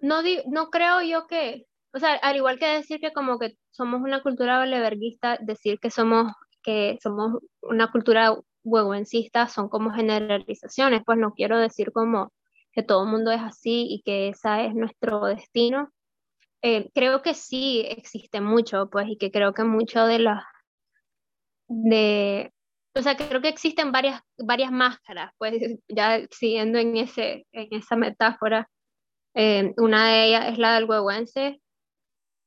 [0.00, 4.00] no, no creo yo que, o sea, al igual que decir que como que somos
[4.02, 6.32] una cultura valeverguista, decir que somos,
[6.62, 12.32] que somos una cultura huehuencista son como generalizaciones, pues no quiero decir como
[12.72, 15.90] que todo el mundo es así y que esa es nuestro destino.
[16.62, 20.44] Eh, creo que sí existe mucho, pues, y que creo que mucho de las,
[21.68, 22.52] de,
[22.94, 25.54] o sea, creo que existen varias, varias máscaras, pues,
[25.88, 28.68] ya siguiendo en, ese, en esa metáfora.
[29.34, 31.60] Eh, una de ellas es la del huehuense,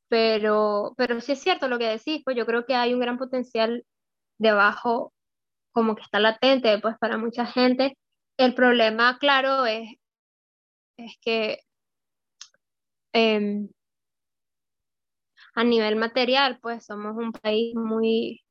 [0.10, 3.18] pero, pero sí es cierto lo que decís, pues yo creo que hay un gran
[3.18, 3.86] potencial
[4.40, 5.14] debajo,
[5.74, 7.98] como que está latente, pues, para mucha gente.
[8.38, 9.90] El problema, claro, es
[10.98, 11.60] es que
[13.14, 13.70] em,
[15.56, 18.45] a nivel material, pues somos un país muy,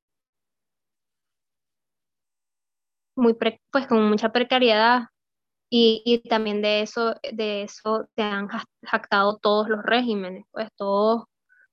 [3.16, 5.08] muy pues con mucha precariedad
[5.70, 8.48] y, también de eso, de eso se han
[8.82, 11.24] jactado todos los regímenes, pues todos,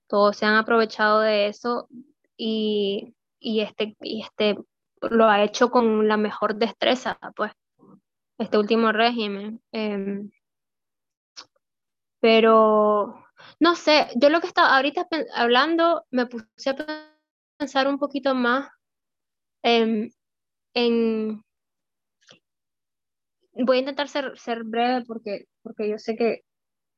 [0.07, 1.87] todos se han aprovechado de eso
[2.35, 4.57] y, este, y este
[5.01, 7.51] lo ha hecho con la mejor destreza, pues,
[8.39, 9.61] este último régimen.
[9.71, 10.31] Em,
[12.19, 13.23] pero,
[13.59, 16.75] no sé, yo lo que estaba ahorita hablando, me puse a
[17.57, 18.69] pensar un poquito más
[20.73, 21.43] en,
[23.53, 26.41] voy a intentar ser, ser breve porque, porque yo sé que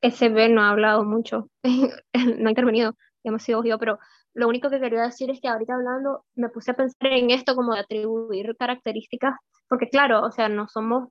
[0.02, 3.98] SB no ha hablado mucho, no ha intervenido, hemos sido yo, pero
[4.34, 7.54] lo único que quería decir es que ahorita hablando me puse a pensar en esto
[7.54, 9.34] como de atribuir características,
[9.68, 11.08] porque claro, o sea, no somos,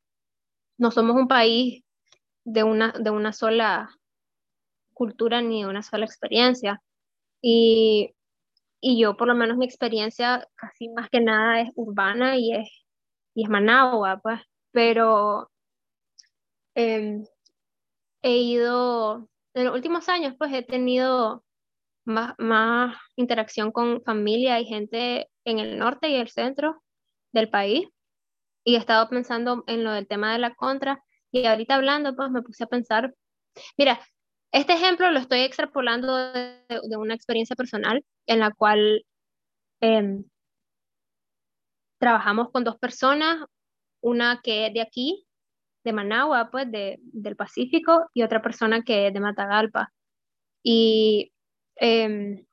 [0.77, 1.83] no somos un país
[2.45, 3.89] de una, de una sola
[4.93, 6.81] cultura ni una sola experiencia.
[7.41, 8.13] Y,
[8.85, 12.69] y yo, por lo menos, mi experiencia casi más que nada es urbana y es,
[13.33, 14.41] y es Managua, pues.
[14.71, 15.49] Pero
[16.75, 17.25] em,
[18.23, 21.45] he ido, en los últimos años, pues he tenido
[22.05, 26.83] más, más interacción con familia y gente en el norte y el centro
[27.33, 27.87] del país.
[28.65, 31.03] Y he estado pensando en lo del tema de la contra.
[31.31, 33.15] Y ahorita hablando, pues me puse a pensar,
[33.77, 34.01] mira,
[34.53, 39.03] este ejemplo lo estoy extrapolando de, una experiencia personal en la cual
[39.81, 40.23] em,
[41.99, 43.45] trabajamos con dos personas,
[44.01, 45.25] una que es de aquí,
[45.83, 49.91] de Managua, pues del Pacífico, y otra persona que es de Matagalpa.
[50.63, 51.33] Y
[51.77, 52.45] em,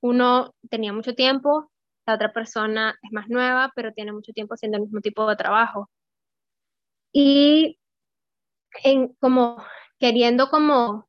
[0.00, 1.70] uno tenía mucho tiempo,
[2.06, 5.36] la otra persona es más nueva, pero tiene mucho tiempo haciendo el mismo tipo de
[5.36, 5.88] trabajo.
[7.12, 7.78] Y
[8.82, 9.62] en, como
[9.98, 11.08] queriendo como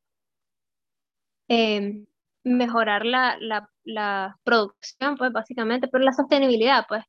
[1.48, 2.06] Em,
[2.44, 3.38] mejorar la,
[3.84, 7.04] la, producción, pues básicamente, pero la sostenibilidad, pues,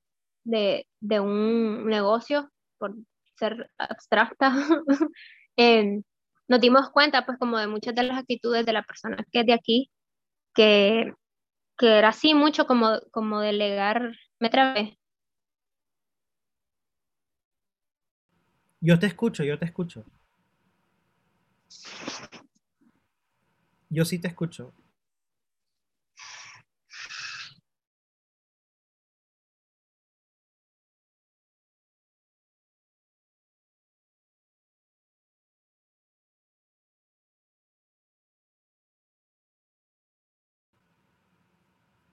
[0.45, 2.95] de, de un negocio, por
[3.37, 4.53] ser abstracta,
[5.57, 6.03] em,
[6.49, 9.47] nos dimos cuenta, pues, como de muchas de las actitudes de la persona que es
[9.47, 9.91] de aquí,
[10.55, 11.15] que,
[11.79, 14.99] que era así mucho como, como delegar, me trabé.
[18.81, 20.05] Yo te escucho, yo te escucho.
[23.89, 24.73] Yo sí te escucho.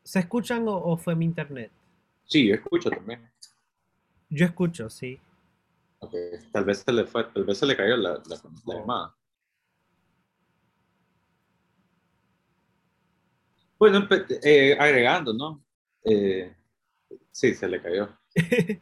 [0.04, 1.72] ¿Se escuchan o, fue mi internet?
[2.26, 3.32] Sí, yo escucho también.
[4.30, 5.20] Yo escucho, sí.
[6.52, 8.74] Tal vez se le fue, tal vez se le cayó la, la oh.
[8.80, 9.16] llamada.
[13.84, 14.08] Bueno,
[14.44, 15.62] eh, agregando, ¿no?
[16.06, 16.56] Eh,
[17.34, 18.18] sí, se le cayó.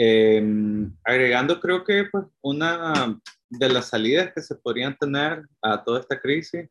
[0.00, 3.16] Em, agregando, creo que pues, una
[3.48, 6.68] de las salidas que se podrían tener a toda esta crisis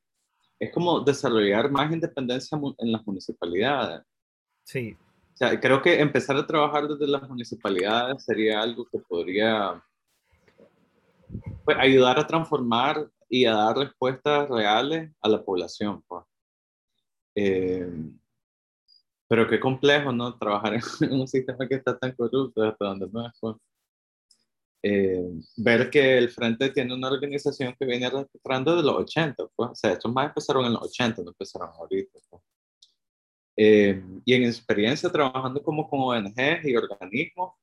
[0.60, 4.02] es como desarrollar más independencia en las municipalidades.
[4.66, 4.98] Sí.
[5.34, 9.82] O sea, creo que empezar a trabajar desde las municipalidades sería algo que podría
[11.64, 16.04] pues, ayudar a transformar y a dar respuestas reales a la población.
[16.10, 16.26] Pues.
[17.40, 17.88] Eh,
[19.28, 20.36] pero qué complejo, ¿no?
[20.38, 20.82] Trabajar en
[21.22, 23.34] un sistema que está tan corrupto hasta donde no es.
[23.40, 23.56] Pues.
[24.84, 29.70] Eh, ver que el Frente tiene una organización que viene registrando de los 80, pues.
[29.72, 32.20] O sea, estos más empezaron en los 80, no empezaron ahorita.
[32.30, 32.42] Pues.
[33.58, 37.54] Eh, y en experiencia trabajando como con ONGs y organismos,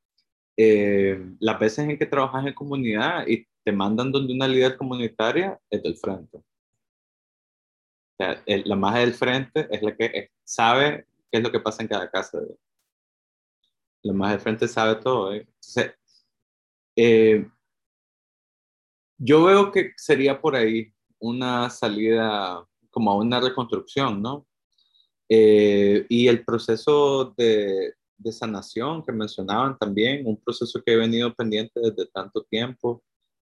[0.56, 5.58] eh, las veces en que trabajas en comunidad y te mandan donde una líder comunitaria
[5.70, 6.38] es del frente.
[8.16, 11.82] O sea, la magia del frente es la que sabe qué es lo que pasa
[11.82, 12.40] en cada casa.
[14.02, 15.34] La magia del frente sabe todo.
[15.34, 15.46] ¿eh?
[15.48, 15.94] Entonces,
[16.96, 17.48] eh,
[19.18, 24.46] yo veo que sería por ahí una salida como a una reconstrucción, ¿no?
[25.28, 31.34] Eh, y el proceso de, de, sanación que mencionaban también, un proceso que he venido
[31.34, 33.02] pendiente desde tanto tiempo,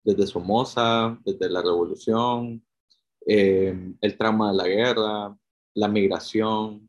[0.02, 2.62] desde Somoza, desde la revolución,
[3.26, 5.36] eh, el trauma de la guerra,
[5.74, 6.88] la migración,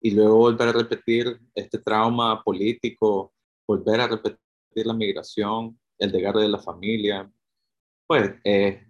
[0.00, 3.32] y luego volver a repetir este trauma político,
[3.66, 4.38] volver a repetir
[4.74, 7.30] la migración, el desgarre de la familia,
[8.08, 8.84] pues eh,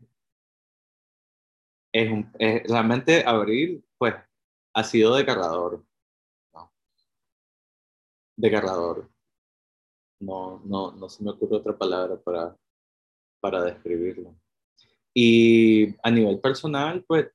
[1.92, 4.14] es, un, realmente abril, pues
[4.74, 5.84] ha sido desgarrador.
[6.54, 6.72] ¿no?
[8.36, 9.10] Desgarrador.
[10.20, 12.56] No, no, no se me ocurre otra palabra para,
[13.40, 14.34] para describirlo.
[15.14, 17.28] Y a nivel personal, pues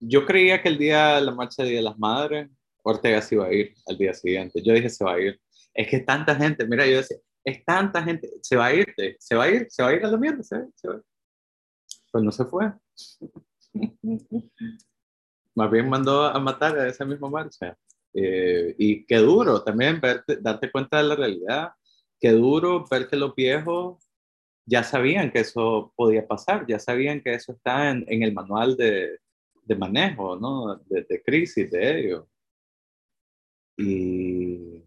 [0.00, 2.50] yo creía que el día de la marcha de Día de las Madres,
[2.82, 4.62] Ortega se iba a ir al día siguiente.
[4.62, 5.40] Yo dije, se va a ir.
[5.74, 9.34] Es que tanta gente, mira, yo decía, es tanta gente, se va a ir, se
[9.34, 11.00] va a ir, se va a ir a la mierda, se, va.
[12.12, 12.72] Pues no se fue.
[15.54, 17.76] Más bien mandó a matar a esa misma marcha.
[18.14, 20.00] Eh, y qué duro también
[20.40, 21.70] darte cuenta de la realidad.
[22.20, 24.05] Qué duro ver que los viejos
[24.66, 29.18] ya sabían que eso podía pasar, ya sabían que eso está en, el manual de,
[29.78, 30.76] manejo, ¿no?
[30.86, 32.24] De, crisis de ellos.
[33.78, 34.82] Y,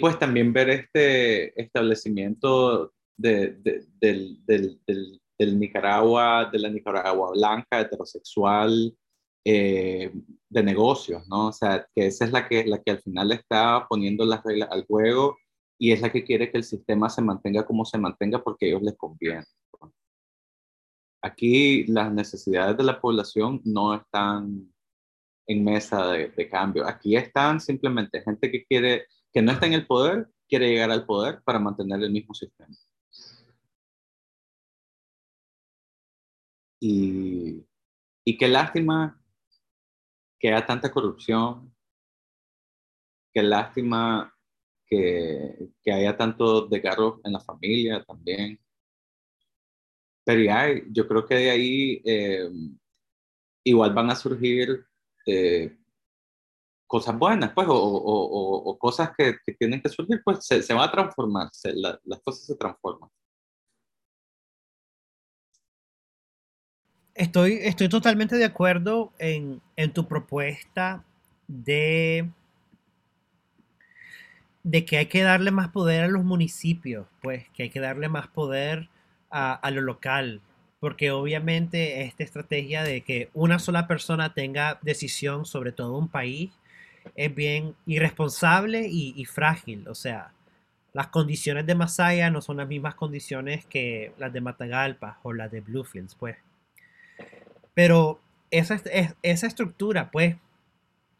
[0.00, 3.56] pues también ver este establecimiento de,
[4.00, 8.94] del, del, del, Nicaragua, de la Nicaragua blanca, heterosexual,
[9.44, 10.12] eh,
[10.48, 11.48] de negocios, ¿no?
[11.48, 14.68] O sea, que esa es la que, la que al final está poniendo las reglas
[14.70, 15.36] al juego
[15.80, 18.68] y es la que quiere que el sistema se mantenga como se mantenga porque a
[18.68, 19.46] ellos les conviene.
[21.22, 24.70] Aquí las necesidades de la población no están
[25.46, 26.86] en mesa de, de, cambio.
[26.86, 31.06] Aquí están simplemente gente que quiere, que no está en el poder, quiere llegar al
[31.06, 32.76] poder para mantener el mismo sistema.
[36.78, 37.64] Y,
[38.24, 39.18] y qué lástima
[40.38, 41.74] que haya tanta corrupción,
[43.32, 44.34] qué lástima
[44.90, 48.60] que, que haya tanto desgarro en la familia también.
[50.24, 52.50] Pero ya, yo creo que de ahí eh,
[53.64, 54.84] igual van a surgir
[55.26, 55.76] eh,
[56.86, 60.74] cosas buenas, pues, o, o, o cosas que, que, tienen que surgir, pues se, se
[60.74, 61.48] va a transformar,
[62.04, 63.08] las cosas se transforman.
[67.14, 71.04] Estoy, estoy totalmente de acuerdo en, en tu propuesta
[71.46, 72.30] de
[74.62, 78.08] de que hay que darle más poder a los municipios, pues que hay que darle
[78.08, 78.88] más poder
[79.30, 80.40] a, lo local,
[80.80, 86.50] porque obviamente esta estrategia de que una sola persona tenga decisión sobre todo un país
[87.14, 90.32] es bien irresponsable y, y frágil, o sea,
[90.92, 95.50] las condiciones de Masaya no son las mismas condiciones que las de Matagalpa o las
[95.50, 96.36] de Bluefields, pues.
[97.74, 98.80] Pero esa,
[99.22, 100.36] esa estructura, pues,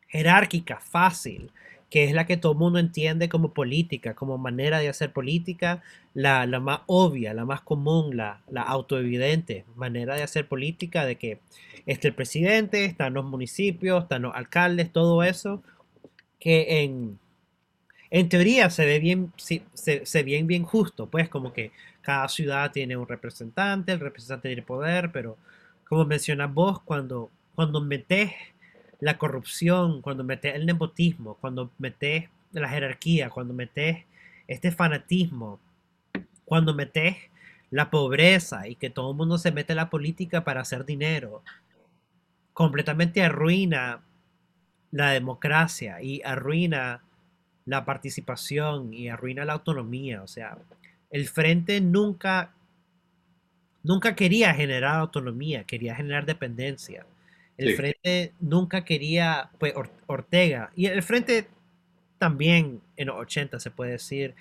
[0.09, 1.53] jerárquica, fácil,
[1.91, 5.83] que es la que todo mundo entiende como política, como manera de hacer política,
[6.15, 11.41] la, más obvia, la más común, la, la autoevidente manera de hacer política, de que
[11.87, 15.63] está el presidente, están los municipios, están los alcaldes, todo eso,
[16.39, 17.19] que en,
[18.11, 21.73] en teoría se ve bien, se, se, bien, bien justo, pues como que
[22.03, 25.37] cada ciudad tiene un representante, el representante tiene poder, pero
[25.89, 28.33] como mencionas vos, cuando, cuando metes
[29.01, 34.05] la corrupción, cuando metes el nepotismo, cuando metes la jerarquía, cuando metes
[34.47, 35.59] este fanatismo,
[36.45, 37.17] cuando metes
[37.71, 41.43] la pobreza y que todo el mundo se mete en la política para hacer dinero,
[42.53, 44.03] completamente arruina
[44.91, 47.03] la democracia y arruina
[47.65, 50.23] la participación y arruina la autonomía.
[50.23, 50.59] O sea,
[51.11, 52.53] el frente nunca,
[53.83, 57.07] nunca quería generar autonomía, quería generar dependencia.
[57.61, 59.75] El frente nunca quería, pues
[60.07, 61.47] Ortega, y el frente
[62.19, 64.35] también en los 80 se puede decir,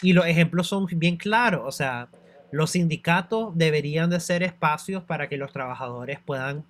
[0.00, 2.08] y los ejemplos son bien claros, o sea,
[2.50, 6.64] los sindicatos deberían de ser espacios para que los trabajadores puedan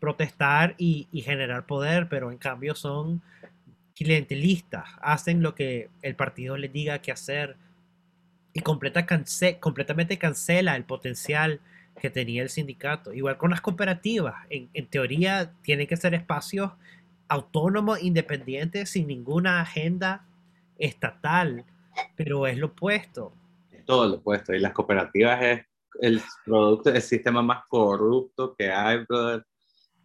[0.00, 3.22] protestar y, generar poder, pero en cambio son
[3.94, 7.56] clientelistas, hacen lo que el partido les diga que hacer
[8.52, 9.06] y completa
[9.60, 11.60] completamente cancela el potencial
[12.00, 13.12] que tenía el sindicato.
[13.12, 16.72] Igual con las cooperativas, en, teoría tienen que ser espacios
[17.28, 20.24] autónomos, independientes, sin ninguna agenda
[20.78, 21.64] estatal
[22.14, 23.32] pero es lo opuesto.
[23.84, 24.54] Todo lo opuesto.
[24.54, 25.60] Y las cooperativas es
[26.00, 29.44] el producto, el sistema más corrupto que hay, brother.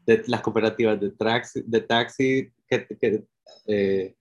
[0.06, 3.24] De las cooperativas de taxi, de taxi que, que
[3.68, 4.16] eh,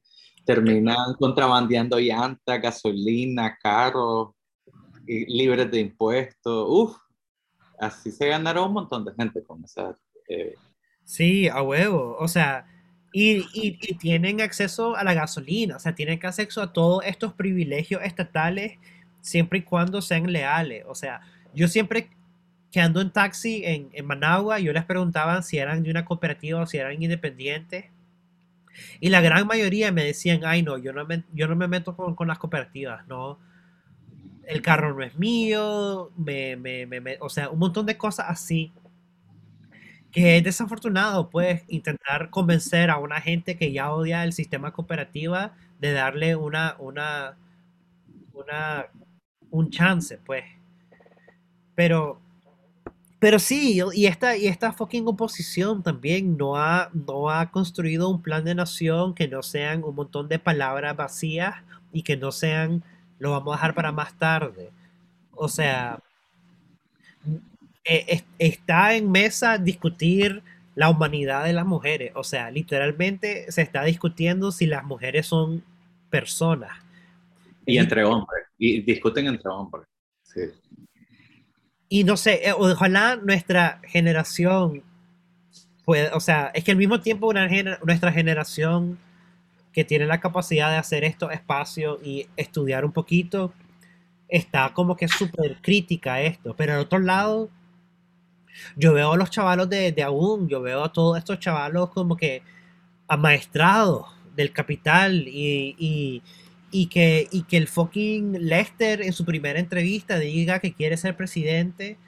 [0.44, 4.34] terminan contrabandeando llanta, gasolina, carros,
[5.06, 6.66] libres de impuestos.
[6.68, 6.96] Uf,
[7.80, 9.96] así se ganaron un montón de gente con esa.
[10.28, 10.54] Eh,
[11.04, 12.16] sí, a huevo.
[12.18, 12.66] O sea,
[13.12, 18.02] y, y, tienen acceso a la gasolina, o sea, tienen acceso a todos estos privilegios
[18.04, 18.78] estatales
[19.20, 20.84] siempre y cuando sean leales.
[20.86, 21.20] O sea,
[21.54, 22.10] yo siempre
[22.70, 26.60] que ando en taxi en, en Managua, yo les preguntaba si eran de una cooperativa
[26.60, 27.86] o si eran independientes.
[29.00, 31.96] Y la gran mayoría me decían, ay no, yo no me, yo no me meto
[31.96, 33.38] con, con las cooperativas, no.
[34.50, 36.10] El carro no es mío,
[37.20, 38.72] o sea, un montón de cosas así
[40.10, 45.54] que es desafortunado, pues, intentar convencer a una gente que ya odia el sistema cooperativa
[45.78, 47.36] de darle una, una,
[48.32, 48.86] una,
[49.50, 50.44] un chance, pues.
[51.74, 52.20] Pero,
[53.18, 58.22] pero sí, y esta, y esta fucking oposición también no ha, no ha construido un
[58.22, 61.56] plan de nación que no sean un montón de palabras vacías
[61.92, 62.82] y que no sean,
[63.20, 64.70] lo vamos a dejar para más tarde.
[65.32, 66.00] O sea,
[67.84, 70.42] eh, está en mesa discutir
[70.74, 72.12] la humanidad de las mujeres.
[72.16, 75.62] O sea, literalmente se está discutiendo si las mujeres son
[76.08, 76.72] personas.
[77.66, 78.46] Y entre hombres.
[78.58, 79.86] Y discuten entre hombres.
[80.22, 80.40] Sí.
[81.88, 84.82] Y no sé, eh, ojalá nuestra generación
[85.84, 87.48] pueda, o sea, es que al mismo tiempo una
[87.84, 88.98] nuestra generación
[89.72, 93.52] que tiene la capacidad de hacer estos espacios y estudiar un poquito,
[94.28, 96.54] está como que súper crítica a esto.
[96.56, 97.50] Pero al otro lado,
[98.76, 102.16] yo veo a los chavalos de, de aún, yo veo a todos estos chavalos como
[102.16, 102.42] que
[103.08, 104.06] amaestrados
[104.36, 106.22] del capital y,
[106.90, 111.98] que, y que el fucking Lester en su primera entrevista diga que quiere ser presidente,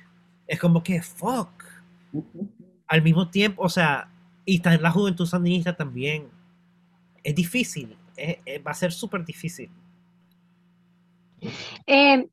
[0.46, 1.50] es como que fuck.
[2.86, 4.08] Al mismo tiempo, o sea,
[4.44, 6.28] y está en la juventud sandinista también.
[7.22, 7.96] Es difícil,
[8.66, 9.70] va a ser súper difícil.
[11.86, 12.26] Eh,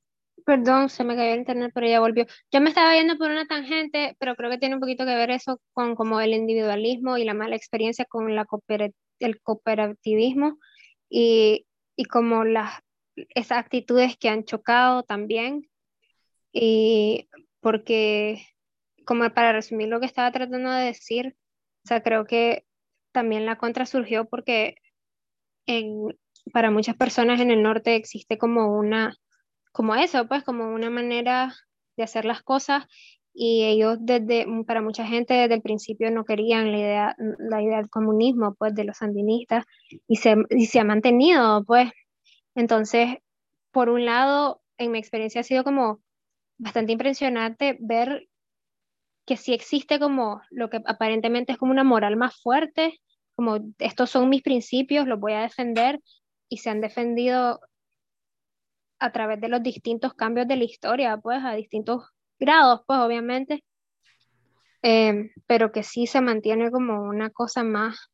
[0.50, 2.26] Perdón, se me cayó el internet, pero ya volvió.
[2.52, 5.30] Yo me estaba yendo por una tangente, pero creo que tiene un poquito que ver
[5.30, 8.48] eso con como el individualismo y la mala experiencia con la
[9.20, 10.58] el cooperativismo
[11.08, 12.82] y, y como las,
[13.16, 15.70] esas actitudes que han chocado también.
[16.52, 17.30] Y
[17.60, 18.44] porque,
[19.06, 21.36] como para resumir lo que estaba tratando de decir,
[21.86, 22.66] o sea, creo que
[23.12, 24.76] también la contra surgió porque
[25.66, 26.18] en,
[26.54, 29.16] para muchas personas en el norte existe como una
[29.72, 31.54] como eso, pues como una manera
[31.96, 32.86] de hacer las cosas
[33.34, 37.78] y ellos desde, para mucha gente desde el principio no querían la idea, la idea
[37.78, 39.66] del comunismo, pues de los sandinistas
[40.08, 41.92] y se, y se ha mantenido, pues.
[42.56, 43.18] Entonces,
[43.72, 46.02] por un lado, en mi experiencia ha sido como
[46.58, 48.28] bastante impresionante ver
[49.30, 53.00] que sí existe como lo que aparentemente es como una moral más fuerte,
[53.36, 56.00] como estos son mis principios, los voy a defender
[56.50, 57.60] y se han defendido
[58.98, 62.06] a través de los distintos cambios de la historia, pues a distintos
[62.40, 63.64] grados, pues obviamente,
[64.82, 68.10] em, pero que sí se mantiene como una cosa más,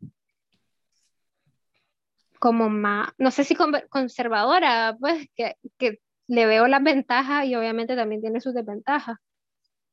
[2.40, 3.56] como más, no sé si
[3.90, 9.16] conservadora, pues que, que le veo las ventajas y obviamente también tiene sus desventajas.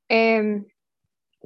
[0.09, 0.66] Em,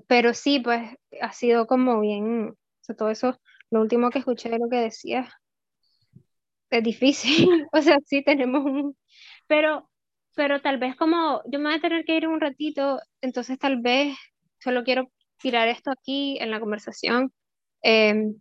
[0.06, 0.82] pero sí, pues
[1.20, 3.38] ha sido como bien, o sea, todo eso,
[3.70, 5.28] lo último que escuché de lo que decía,
[6.70, 8.96] es difícil, o sea, sí tenemos un,
[9.46, 9.88] pero,
[10.34, 13.80] pero tal vez como yo me voy a tener que ir un ratito, entonces tal
[13.80, 14.16] vez
[14.60, 17.32] solo quiero tirar esto aquí en la conversación,
[17.82, 18.40] em,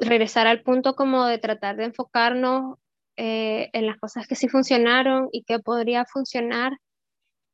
[0.00, 2.78] regresar al punto como de tratar de enfocarnos
[3.16, 6.72] eh, en las cosas que sí funcionaron y que podría funcionar.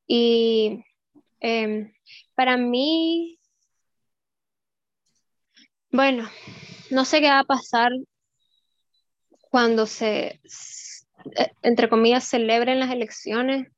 [0.07, 0.85] Y
[1.41, 1.93] em,
[2.35, 3.39] para mí,
[5.91, 6.29] bueno,
[6.91, 7.91] no sé qué va a pasar
[9.51, 10.41] cuando se,
[11.37, 13.69] eh, entre comillas, celebren las elecciones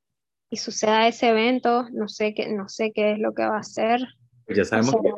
[0.50, 3.60] y suceda ese evento, no sé qué, no sé qué es lo que va a
[3.60, 4.00] hacer.
[4.46, 5.10] Pues ya sabemos que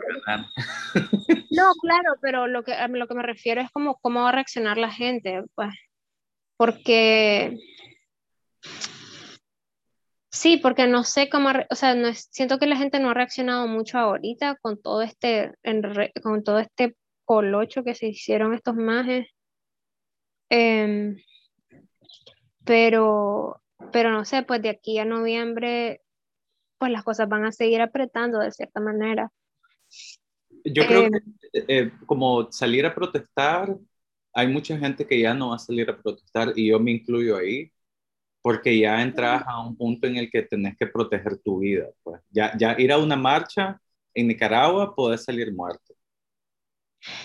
[1.51, 4.33] No, claro, pero lo que, a lo que me refiero es como cómo va a
[4.33, 5.71] reaccionar la gente, pues,
[6.57, 7.57] porque
[10.41, 13.67] sí, porque no sé cómo, o sea, no siento que la gente no ha reaccionado
[13.67, 15.53] mucho ahorita con todo este,
[16.23, 19.29] con todo este colocho que se hicieron estos majes.
[20.49, 21.15] Eh,
[22.65, 23.61] pero,
[23.93, 26.01] pero no sé, pues de aquí a noviembre,
[26.79, 29.31] pues las cosas van a seguir apretando de cierta manera.
[30.65, 31.19] Yo creo que
[31.53, 33.77] eh, eh, como salir a protestar,
[34.33, 37.37] hay mucha gente que ya no va a salir a protestar y yo me incluyo
[37.37, 37.71] ahí.
[38.43, 41.87] Porque ya entras a un punto en el que tenés que proteger tu vida.
[42.03, 42.21] Pues.
[42.31, 43.81] Ya, ya ir a una marcha
[44.15, 45.95] en Nicaragua puedes salir muerto.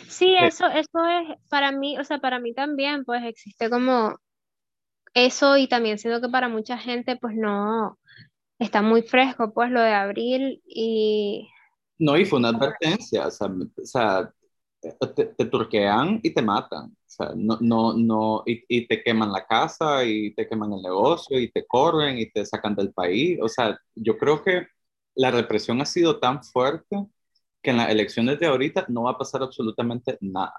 [0.07, 4.17] Sí, eso, eso es para mí, o sea, para mí también, pues existe como
[5.13, 7.99] eso y también siento que para mucha gente, pues no,
[8.59, 11.49] está muy fresco, pues lo de abril y...
[11.97, 14.31] No, y fue una advertencia, o sea,
[15.15, 19.31] te, te, turquean y te matan, o sea, no, no, no, y, y, te queman
[19.31, 23.39] la casa y te queman el negocio y te corren y te sacan del país,
[23.41, 24.67] o sea, yo creo que
[25.15, 27.05] la represión ha sido tan fuerte
[27.63, 30.53] que en las elecciones de ahorita no va a pasar absolutamente nada.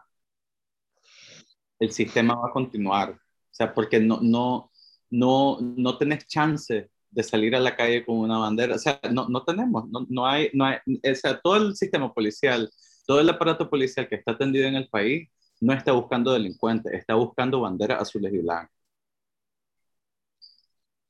[1.78, 3.18] El sistema va a continuar, o
[3.50, 4.70] sea, porque no, no,
[5.10, 9.28] no, no tenés chance de salir a la calle con una bandera, o sea, no,
[9.28, 12.70] no tenemos, no, no, hay, no hay, o sea, todo el sistema policial,
[13.06, 15.28] todo el aparato policial que está atendido en el país
[15.60, 18.70] no está buscando delincuentes, está buscando banderas azules y blancas.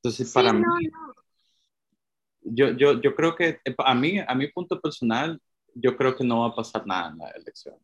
[0.03, 0.63] Entonces, para mí,
[2.43, 5.41] Yo, yo, yo creo que a mí, a mi punto personal,
[5.75, 7.77] yo creo que no va a pasar nada en la elección.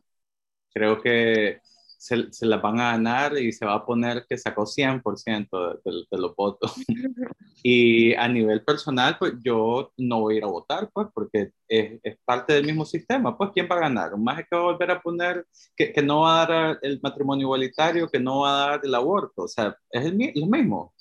[0.75, 1.61] Creo que
[2.03, 5.93] se, se la van a ganar y se va a poner que sacó 100% de,
[6.11, 6.75] de, los votos.
[7.63, 12.01] y a nivel personal, pues yo no voy a ir a votar, pues, porque es,
[12.03, 13.39] es parte del mismo sistema.
[13.39, 14.15] Pues, ¿quién va a ganar?
[14.15, 15.47] ¿Un más que va a volver a poner
[15.77, 18.95] que, que, no va a dar el matrimonio igualitario, que no va a dar el
[18.97, 19.43] aborto?
[19.45, 20.93] O sea, es el, lo mismo.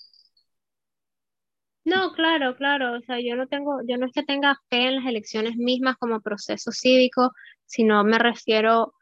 [1.83, 2.97] No, claro, claro.
[2.97, 5.97] O sea, yo no tengo, yo no es que tenga fe en las elecciones mismas
[5.97, 7.31] como proceso cívico,
[7.65, 8.93] sino me refiero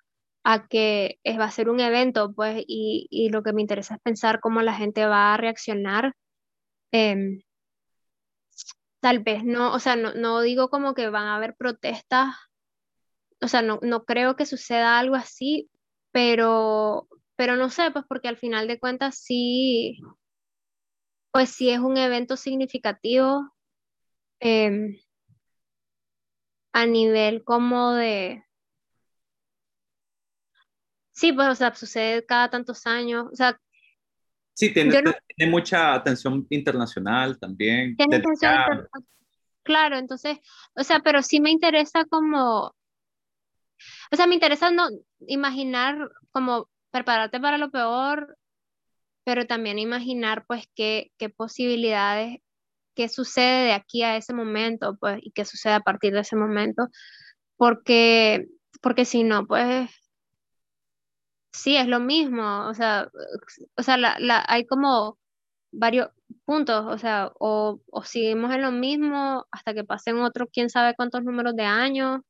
[0.43, 3.95] a que es, va a ser un evento, pues, y, y, lo que me interesa
[3.95, 6.13] es pensar cómo la gente va a reaccionar.
[6.91, 7.41] Em,
[8.99, 12.35] tal vez no, o sea, no, no digo como que van a haber protestas,
[13.41, 15.69] o sea, no, no creo que suceda algo así,
[16.11, 19.99] pero, pero no sé, pues porque al final de cuentas sí,
[21.31, 23.51] pues sí es un evento significativo
[24.39, 24.97] em,
[26.73, 28.43] a nivel como de,
[31.19, 33.25] Sí, pues, o sea, sucede cada tantos años.
[33.29, 33.59] O sea,
[34.53, 35.03] sí, tiene,
[35.35, 37.97] tiene mucha atención internacional también.
[37.97, 38.89] Tiene atención internacional.
[39.63, 40.37] Claro, entonces,
[40.75, 42.73] o sea, pero sí me interesa como,
[44.11, 44.87] o sea, me interesa no
[45.27, 48.37] imaginar como prepararte para lo peor,
[49.25, 52.37] pero también imaginar pues qué, qué posibilidades,
[52.95, 56.37] qué sucede de aquí a ese momento, pues, y qué sucede a partir de ese
[56.37, 56.87] momento,
[57.57, 58.47] porque,
[58.81, 59.91] porque si no, pues
[61.51, 63.09] Sí, es lo mismo, o sea,
[63.75, 65.17] o sea la, la, hay como
[65.71, 66.09] varios
[66.45, 70.95] puntos, o sea, o, o seguimos en lo mismo hasta que pasen otros quién sabe
[70.95, 72.21] cuántos números de años,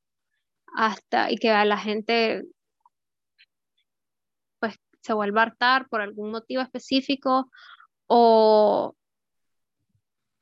[0.75, 2.43] hasta y que a la gente
[4.59, 7.49] pues se vuelva a hartar por algún motivo específico,
[8.07, 8.95] o,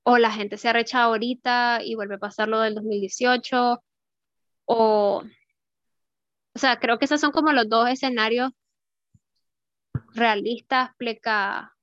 [0.04, 3.82] o la gente se arrecha ahorita y vuelve a pasar lo del 2018,
[4.66, 5.24] o,
[6.56, 8.52] o sea, creo que esos son como los dos escenarios
[10.18, 11.74] realistas, pleca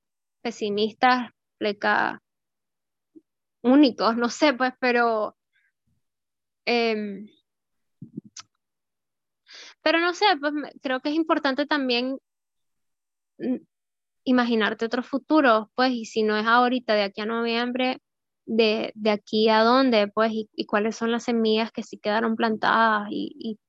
[0.41, 2.21] pesimistas, pleca
[3.61, 5.35] únicos, no sé, pues, pero...
[6.65, 7.27] Em,
[9.81, 12.17] pero no sé, pues creo que es importante también
[13.37, 13.57] mm,
[14.25, 18.01] imaginarte otro futuro, pues, y si no es ahorita, de aquí a noviembre,
[18.45, 23.07] de, de aquí a dónde, pues, y, cuáles son las semillas que sí quedaron plantadas
[23.11, 23.59] y, y,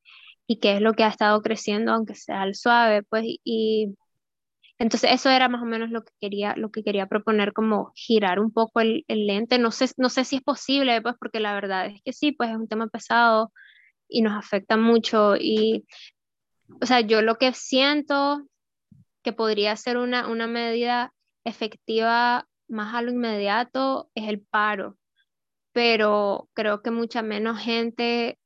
[0.46, 3.96] y, qué es lo que ha estado creciendo, aunque sea al suave, pues, y,
[4.78, 8.40] entonces eso era más o menos lo que quería, lo que quería proponer, como girar
[8.40, 9.58] un poco el, lente.
[9.58, 12.50] No sé, no sé si es posible, pues porque la verdad es que sí, pues
[12.50, 13.52] es un tema pesado
[14.08, 15.36] y nos afecta mucho.
[15.36, 15.86] Y,
[16.80, 18.46] o sea, yo lo que siento
[19.22, 21.12] que podría ser una, una medida
[21.44, 24.98] efectiva más a lo inmediato es el paro,
[25.72, 28.38] pero creo que mucha menos gente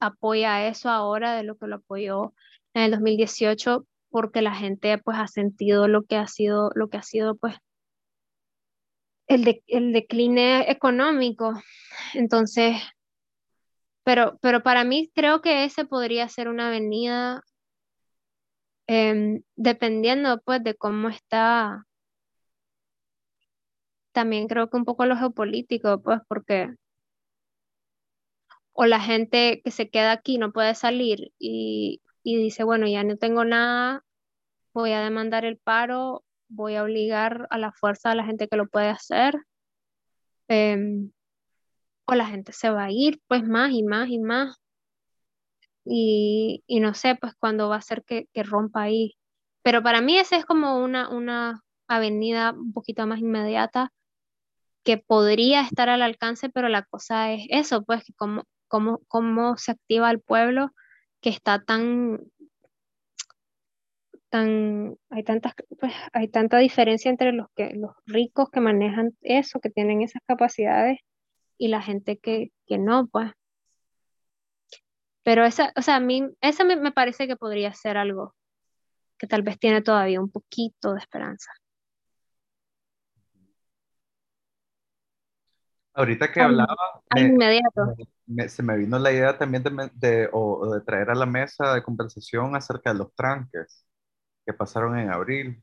[0.00, 2.34] apoya eso ahora de lo que lo apoyó
[2.74, 6.98] en el 2018 porque la gente pues ha sentido lo que ha sido, lo que
[6.98, 7.56] ha sido pues
[9.26, 11.52] el, el decline económico.
[12.14, 12.76] Entonces,
[14.04, 17.42] pero, pero para mí creo que ese podría ser una avenida
[18.86, 21.84] em, dependiendo pues de cómo está
[24.12, 26.72] también creo que un poco lo geopolítico, pues porque
[28.74, 33.04] o la gente que se queda aquí no puede salir y, y dice, bueno, ya
[33.04, 34.02] no tengo nada,
[34.72, 38.56] voy a demandar el paro, voy a obligar a la fuerza a la gente que
[38.56, 39.36] lo puede hacer,
[40.48, 41.12] em,
[42.06, 44.56] o la gente se va a ir, pues más y más y más.
[45.84, 49.16] Y, y no sé, pues cuándo va a ser que, que, rompa ahí.
[49.62, 53.92] Pero para mí esa es como una, una avenida un poquito más inmediata
[54.84, 59.72] que podría estar al alcance, pero la cosa es eso, pues, cómo, cómo, cómo se
[59.72, 60.72] activa el pueblo
[61.24, 62.20] que está tan,
[64.28, 69.58] tan, hay tantas, pues, hay tanta diferencia entre los que, los ricos que manejan eso,
[69.58, 70.98] que tienen esas capacidades,
[71.56, 73.32] y la gente que, que no, pues.
[75.22, 78.34] Pero esa, o sea, a mí, esa me, me parece que podría ser algo
[79.16, 81.50] que tal vez tiene todavía un poquito de esperanza.
[85.94, 86.76] Ahorita que hablaba,
[88.48, 91.82] se me vino la idea también de, de, o, de traer a la mesa de
[91.82, 93.86] conversación acerca de los tranques
[94.46, 95.62] que pasaron en abril.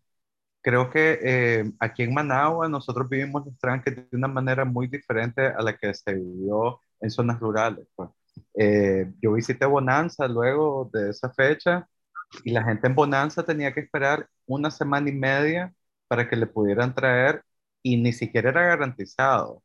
[0.61, 5.47] Creo que eh, aquí en Managua nosotros vivimos los tranques de una manera muy diferente
[5.47, 7.87] a la que se vivió en zonas rurales.
[7.95, 8.09] Pues.
[8.55, 11.87] Eh, yo visité Bonanza luego de esa fecha
[12.43, 15.73] y la gente en Bonanza tenía que esperar una semana y media
[16.07, 17.43] para que le pudieran traer
[17.83, 19.63] y ni siquiera era garantizado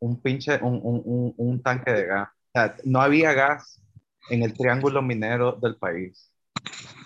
[0.00, 2.28] un pinche, un, un, un, tanque de gas.
[2.28, 3.80] O sea, no había gas
[4.30, 6.32] en el triángulo minero del país.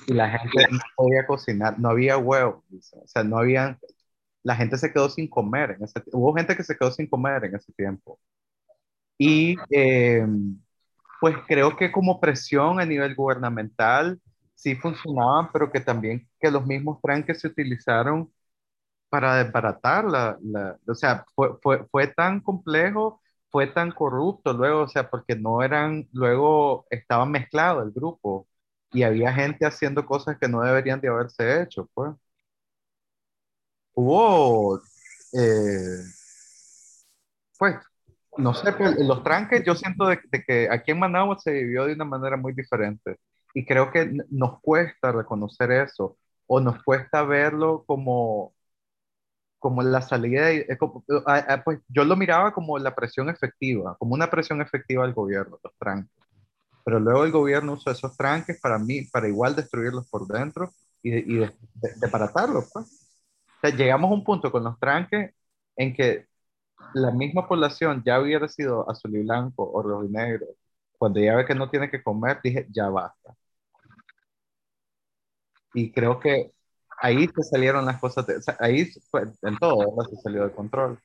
[0.07, 2.65] Y la gente no podía cocinar, no había huevo.
[2.73, 3.79] O sea, no había,
[4.43, 5.73] la gente se quedó sin comer.
[5.73, 8.19] En ese, hubo gente que se quedó sin comer en ese tiempo.
[9.19, 10.27] Y eh,
[11.21, 14.21] pues creo que como presión a nivel gubernamental
[14.55, 18.31] sí funcionaban, pero que también que los mismos tranques se utilizaron
[19.15, 24.83] para desbaratar la, la o sea, fue, fue, fue, tan complejo, fue tan corrupto luego,
[24.83, 28.49] o sea, porque no eran, luego estaba mezclado el grupo
[28.93, 32.13] y había gente haciendo cosas que no deberían de haberse hecho, pues.
[33.95, 34.81] Hubo,
[35.33, 36.03] eh,
[37.57, 37.77] pues,
[38.37, 41.87] no sé, pues, los tranques, yo siento de, de, que aquí en Managua se vivió
[41.87, 43.17] de una manera muy diferente
[43.55, 46.17] y creo que nos cuesta reconocer eso
[46.49, 48.55] o nos cuesta verlo como
[49.65, 50.51] como la salida,
[51.65, 55.73] pues yo lo miraba como la presión efectiva, como una presión efectiva del gobierno, los
[55.79, 56.13] tranques.
[56.85, 60.71] Pero luego el gobierno usó esos tranques para mí, para igual destruirlos por dentro
[61.03, 61.51] y, y de,
[61.97, 62.71] desbaratarlos.
[62.75, 63.75] Pues.
[63.75, 65.35] llegamos a un punto con los tranques
[65.77, 66.27] en que
[66.93, 70.45] la misma población ya hubiera sido azul y blanco o rojo y negro.
[70.99, 73.35] Cuando ya ve que no tiene que comer, dije, ya basta.
[75.73, 76.53] Y creo que
[76.99, 78.27] ahí se salieron las cosas,
[78.61, 80.99] ahí fue, en todo se salió de control.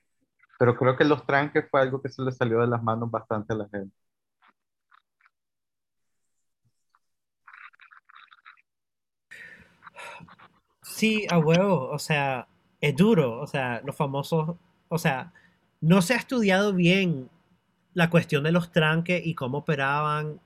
[0.60, 3.54] Pero creo que los tranques fue algo que se le salió de las manos bastante
[3.54, 3.96] a la gente.
[10.82, 12.48] Sí, a huevo, o sea,
[12.82, 14.58] es duro, o sea, los famosos,
[14.90, 15.34] o sea,
[15.82, 17.30] no se ha estudiado bien
[17.94, 20.42] la cuestión de los tranques y cómo operaban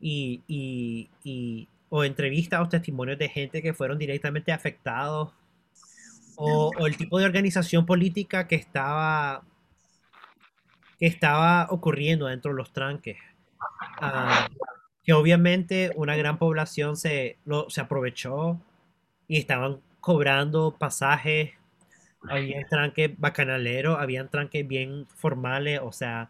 [0.00, 5.30] y, y o entrevistas o testimonios de gente que fueron directamente afectados
[6.34, 9.44] o, el tipo de organización política que estaba
[10.98, 13.18] que estaba ocurriendo dentro de los tranques.
[14.00, 14.48] Ah,
[15.04, 18.60] que obviamente una gran población se, lo, se aprovechó
[19.28, 21.52] y estaban cobrando pasajes.
[22.28, 26.28] Había tranques bacanaleros, habían tranques bien formales, o sea,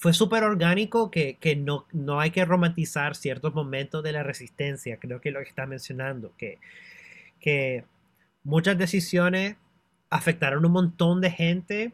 [0.00, 5.20] fue súper orgánico que, no, no, hay que romantizar ciertos momentos de la resistencia, creo
[5.20, 6.58] que lo que está mencionando, que,
[7.38, 7.84] que
[8.42, 9.56] muchas decisiones
[10.08, 11.92] afectaron un montón de gente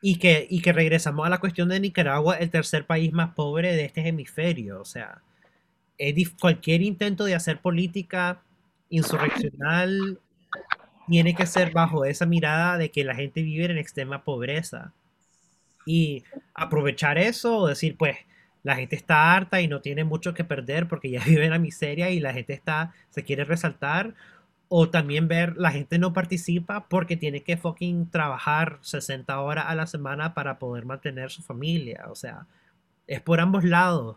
[0.00, 3.76] y que, y que regresamos a la cuestión de Nicaragua, el tercer país más pobre
[3.76, 5.20] de este hemisferio, o sea,
[6.40, 8.40] cualquier intento de hacer política
[8.88, 10.18] insurreccional
[11.06, 14.94] tiene que ser bajo esa mirada de que la gente vive en extrema pobreza
[15.86, 16.24] y
[16.54, 18.16] aprovechar eso o decir, pues,
[18.62, 22.10] la gente está harta y no tiene mucho que perder porque ya vive la miseria
[22.10, 24.14] y la gente está, se quiere resaltar.
[24.74, 29.74] O también ver, la gente no participa porque tiene que fucking trabajar 60 horas a
[29.74, 32.06] la semana para poder mantener su familia.
[32.08, 32.46] O sea,
[33.06, 34.16] es por ambos lados.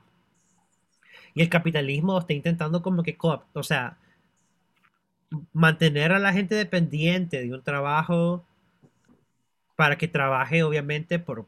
[1.34, 3.98] Y el capitalismo está intentando como que, o sea,
[5.54, 8.46] mantener a la gente dependiente de un trabajo
[9.76, 11.46] para que trabaje obviamente por,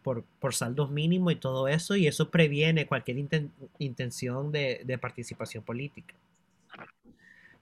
[0.51, 3.17] saldos mínimos y todo eso, y eso previene cualquier
[3.79, 6.13] intención de, participación política.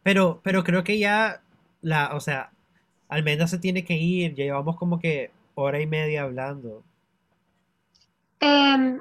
[0.01, 1.41] Pero, pero creo que ya,
[1.81, 2.51] la, o sea,
[3.09, 6.83] Almendra se tiene que ir, ya llevamos como que hora y media hablando.
[8.39, 8.99] Em,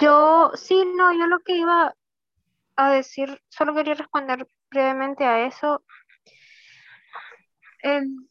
[0.00, 1.94] yo, sí, no, yo lo que iba
[2.76, 5.82] a decir, solo quería responder brevemente a eso.
[7.82, 8.29] Em,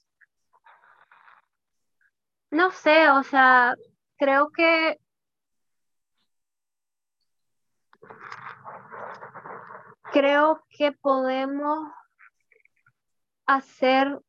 [2.52, 3.76] no sé, o sea,
[4.18, 4.97] creo que
[10.12, 11.91] creo que podemos
[13.45, 14.20] hacer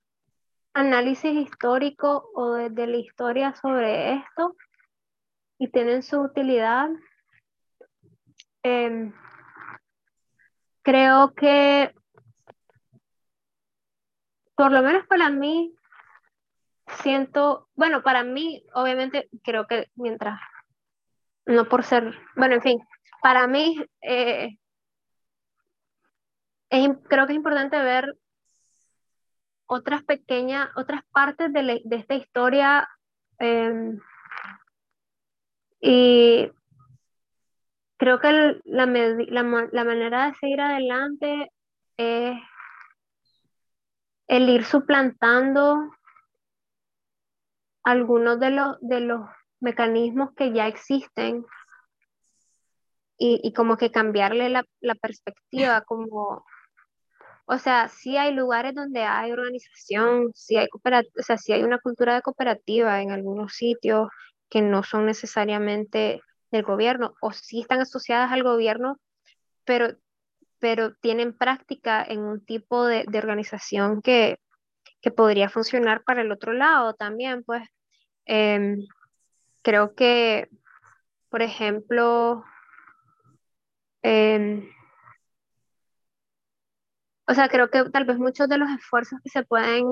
[0.75, 4.57] análisis histórico o desde la historia sobre esto
[5.59, 6.89] y tienen su utilidad.
[8.63, 9.13] Em,
[10.83, 11.95] creo que,
[14.55, 15.75] por lo menos para mí,
[17.03, 20.39] siento, bueno, para mí, obviamente, creo que mientras,
[21.47, 22.81] no por ser, bueno, en fin,
[23.23, 24.57] para mí, eh,
[26.69, 28.17] creo que es importante ver
[29.67, 32.89] otras pequeñas, otras partes de, esta historia
[33.39, 34.01] em,
[35.81, 36.51] y
[37.97, 41.53] creo que la, manera de seguir adelante
[41.97, 42.37] es
[44.27, 45.91] el ir suplantando
[47.91, 49.21] algunos de los, de los
[49.61, 51.45] mecanismos que ya existen
[53.23, 56.45] y, como que cambiarle la, la perspectiva, como
[57.53, 61.81] o sea, sí hay lugares donde hay organización, sí hay, o sea, sí hay una
[61.81, 64.09] cultura de cooperativa en algunos sitios
[64.49, 66.21] que no son necesariamente
[66.53, 69.01] del gobierno o sí están asociadas al gobierno,
[69.65, 69.97] pero,
[70.61, 74.39] pero tienen práctica en un tipo de, organización que,
[75.17, 77.65] podría funcionar para el otro lado también, pues.
[78.33, 78.87] Em,
[79.63, 80.49] creo que,
[81.31, 82.45] por ejemplo,
[84.03, 84.71] em,
[87.27, 89.85] o sea, creo que tal vez muchos de los esfuerzos que se pueden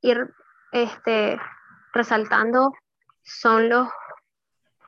[0.00, 0.32] ir
[0.70, 1.40] este,
[1.92, 2.72] resaltando
[3.24, 3.88] son los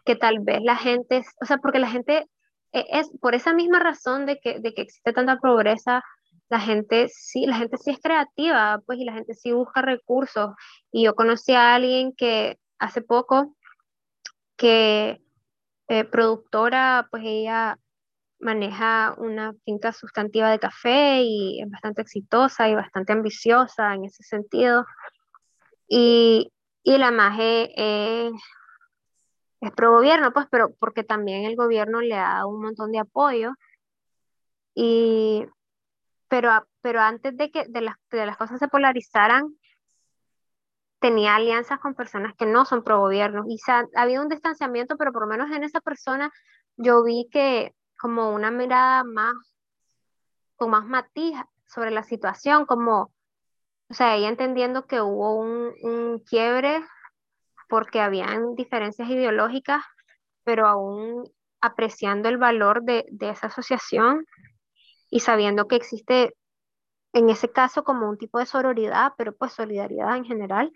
[0.05, 2.29] que tal vez la gente, o sea, porque la gente
[2.73, 6.05] e, es por esa misma razón de que, de que existe tanta pobreza,
[6.49, 10.51] la gente sí, la gente sí es creativa, pues, y la gente sí busca recursos.
[10.93, 13.57] Y yo conocí a alguien que hace poco,
[14.57, 15.21] que
[15.89, 17.79] eh, productora, pues ella
[18.39, 24.23] maneja una finca sustantiva de café y es bastante exitosa y bastante ambiciosa en ese
[24.23, 24.85] sentido.
[25.89, 26.53] Y,
[26.85, 27.73] la MAGE
[29.61, 33.01] es pro gobierno, pues, pero porque también el gobierno le ha dado un montón de
[33.01, 33.53] apoyo.
[34.75, 35.47] Y,
[36.29, 39.57] pero, pero antes de que de las, de las cosas se polarizaran,
[40.99, 43.45] tenía alianzas con personas que no son pro gobierno.
[43.47, 46.31] Y ha, habido un distanciamiento, pero por lo menos en esa persona
[46.77, 49.35] yo vi que como una mirada más,
[50.57, 53.13] con más matiz sobre la situación, como,
[53.89, 56.85] o sea, ella entendiendo que hubo un, quiebre
[57.69, 59.85] porque habían diferencias ideológicas,
[60.45, 61.29] pero aún
[61.61, 64.25] apreciando el valor de, de esa asociación
[65.11, 66.35] y sabiendo que existe
[67.15, 70.73] en ese caso como un tipo de sororidad, pero pues solidaridad en general.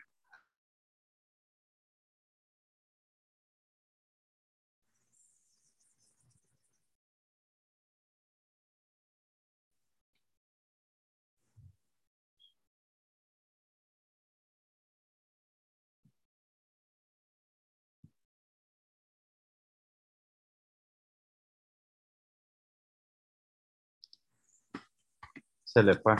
[25.72, 26.14] Se le fue.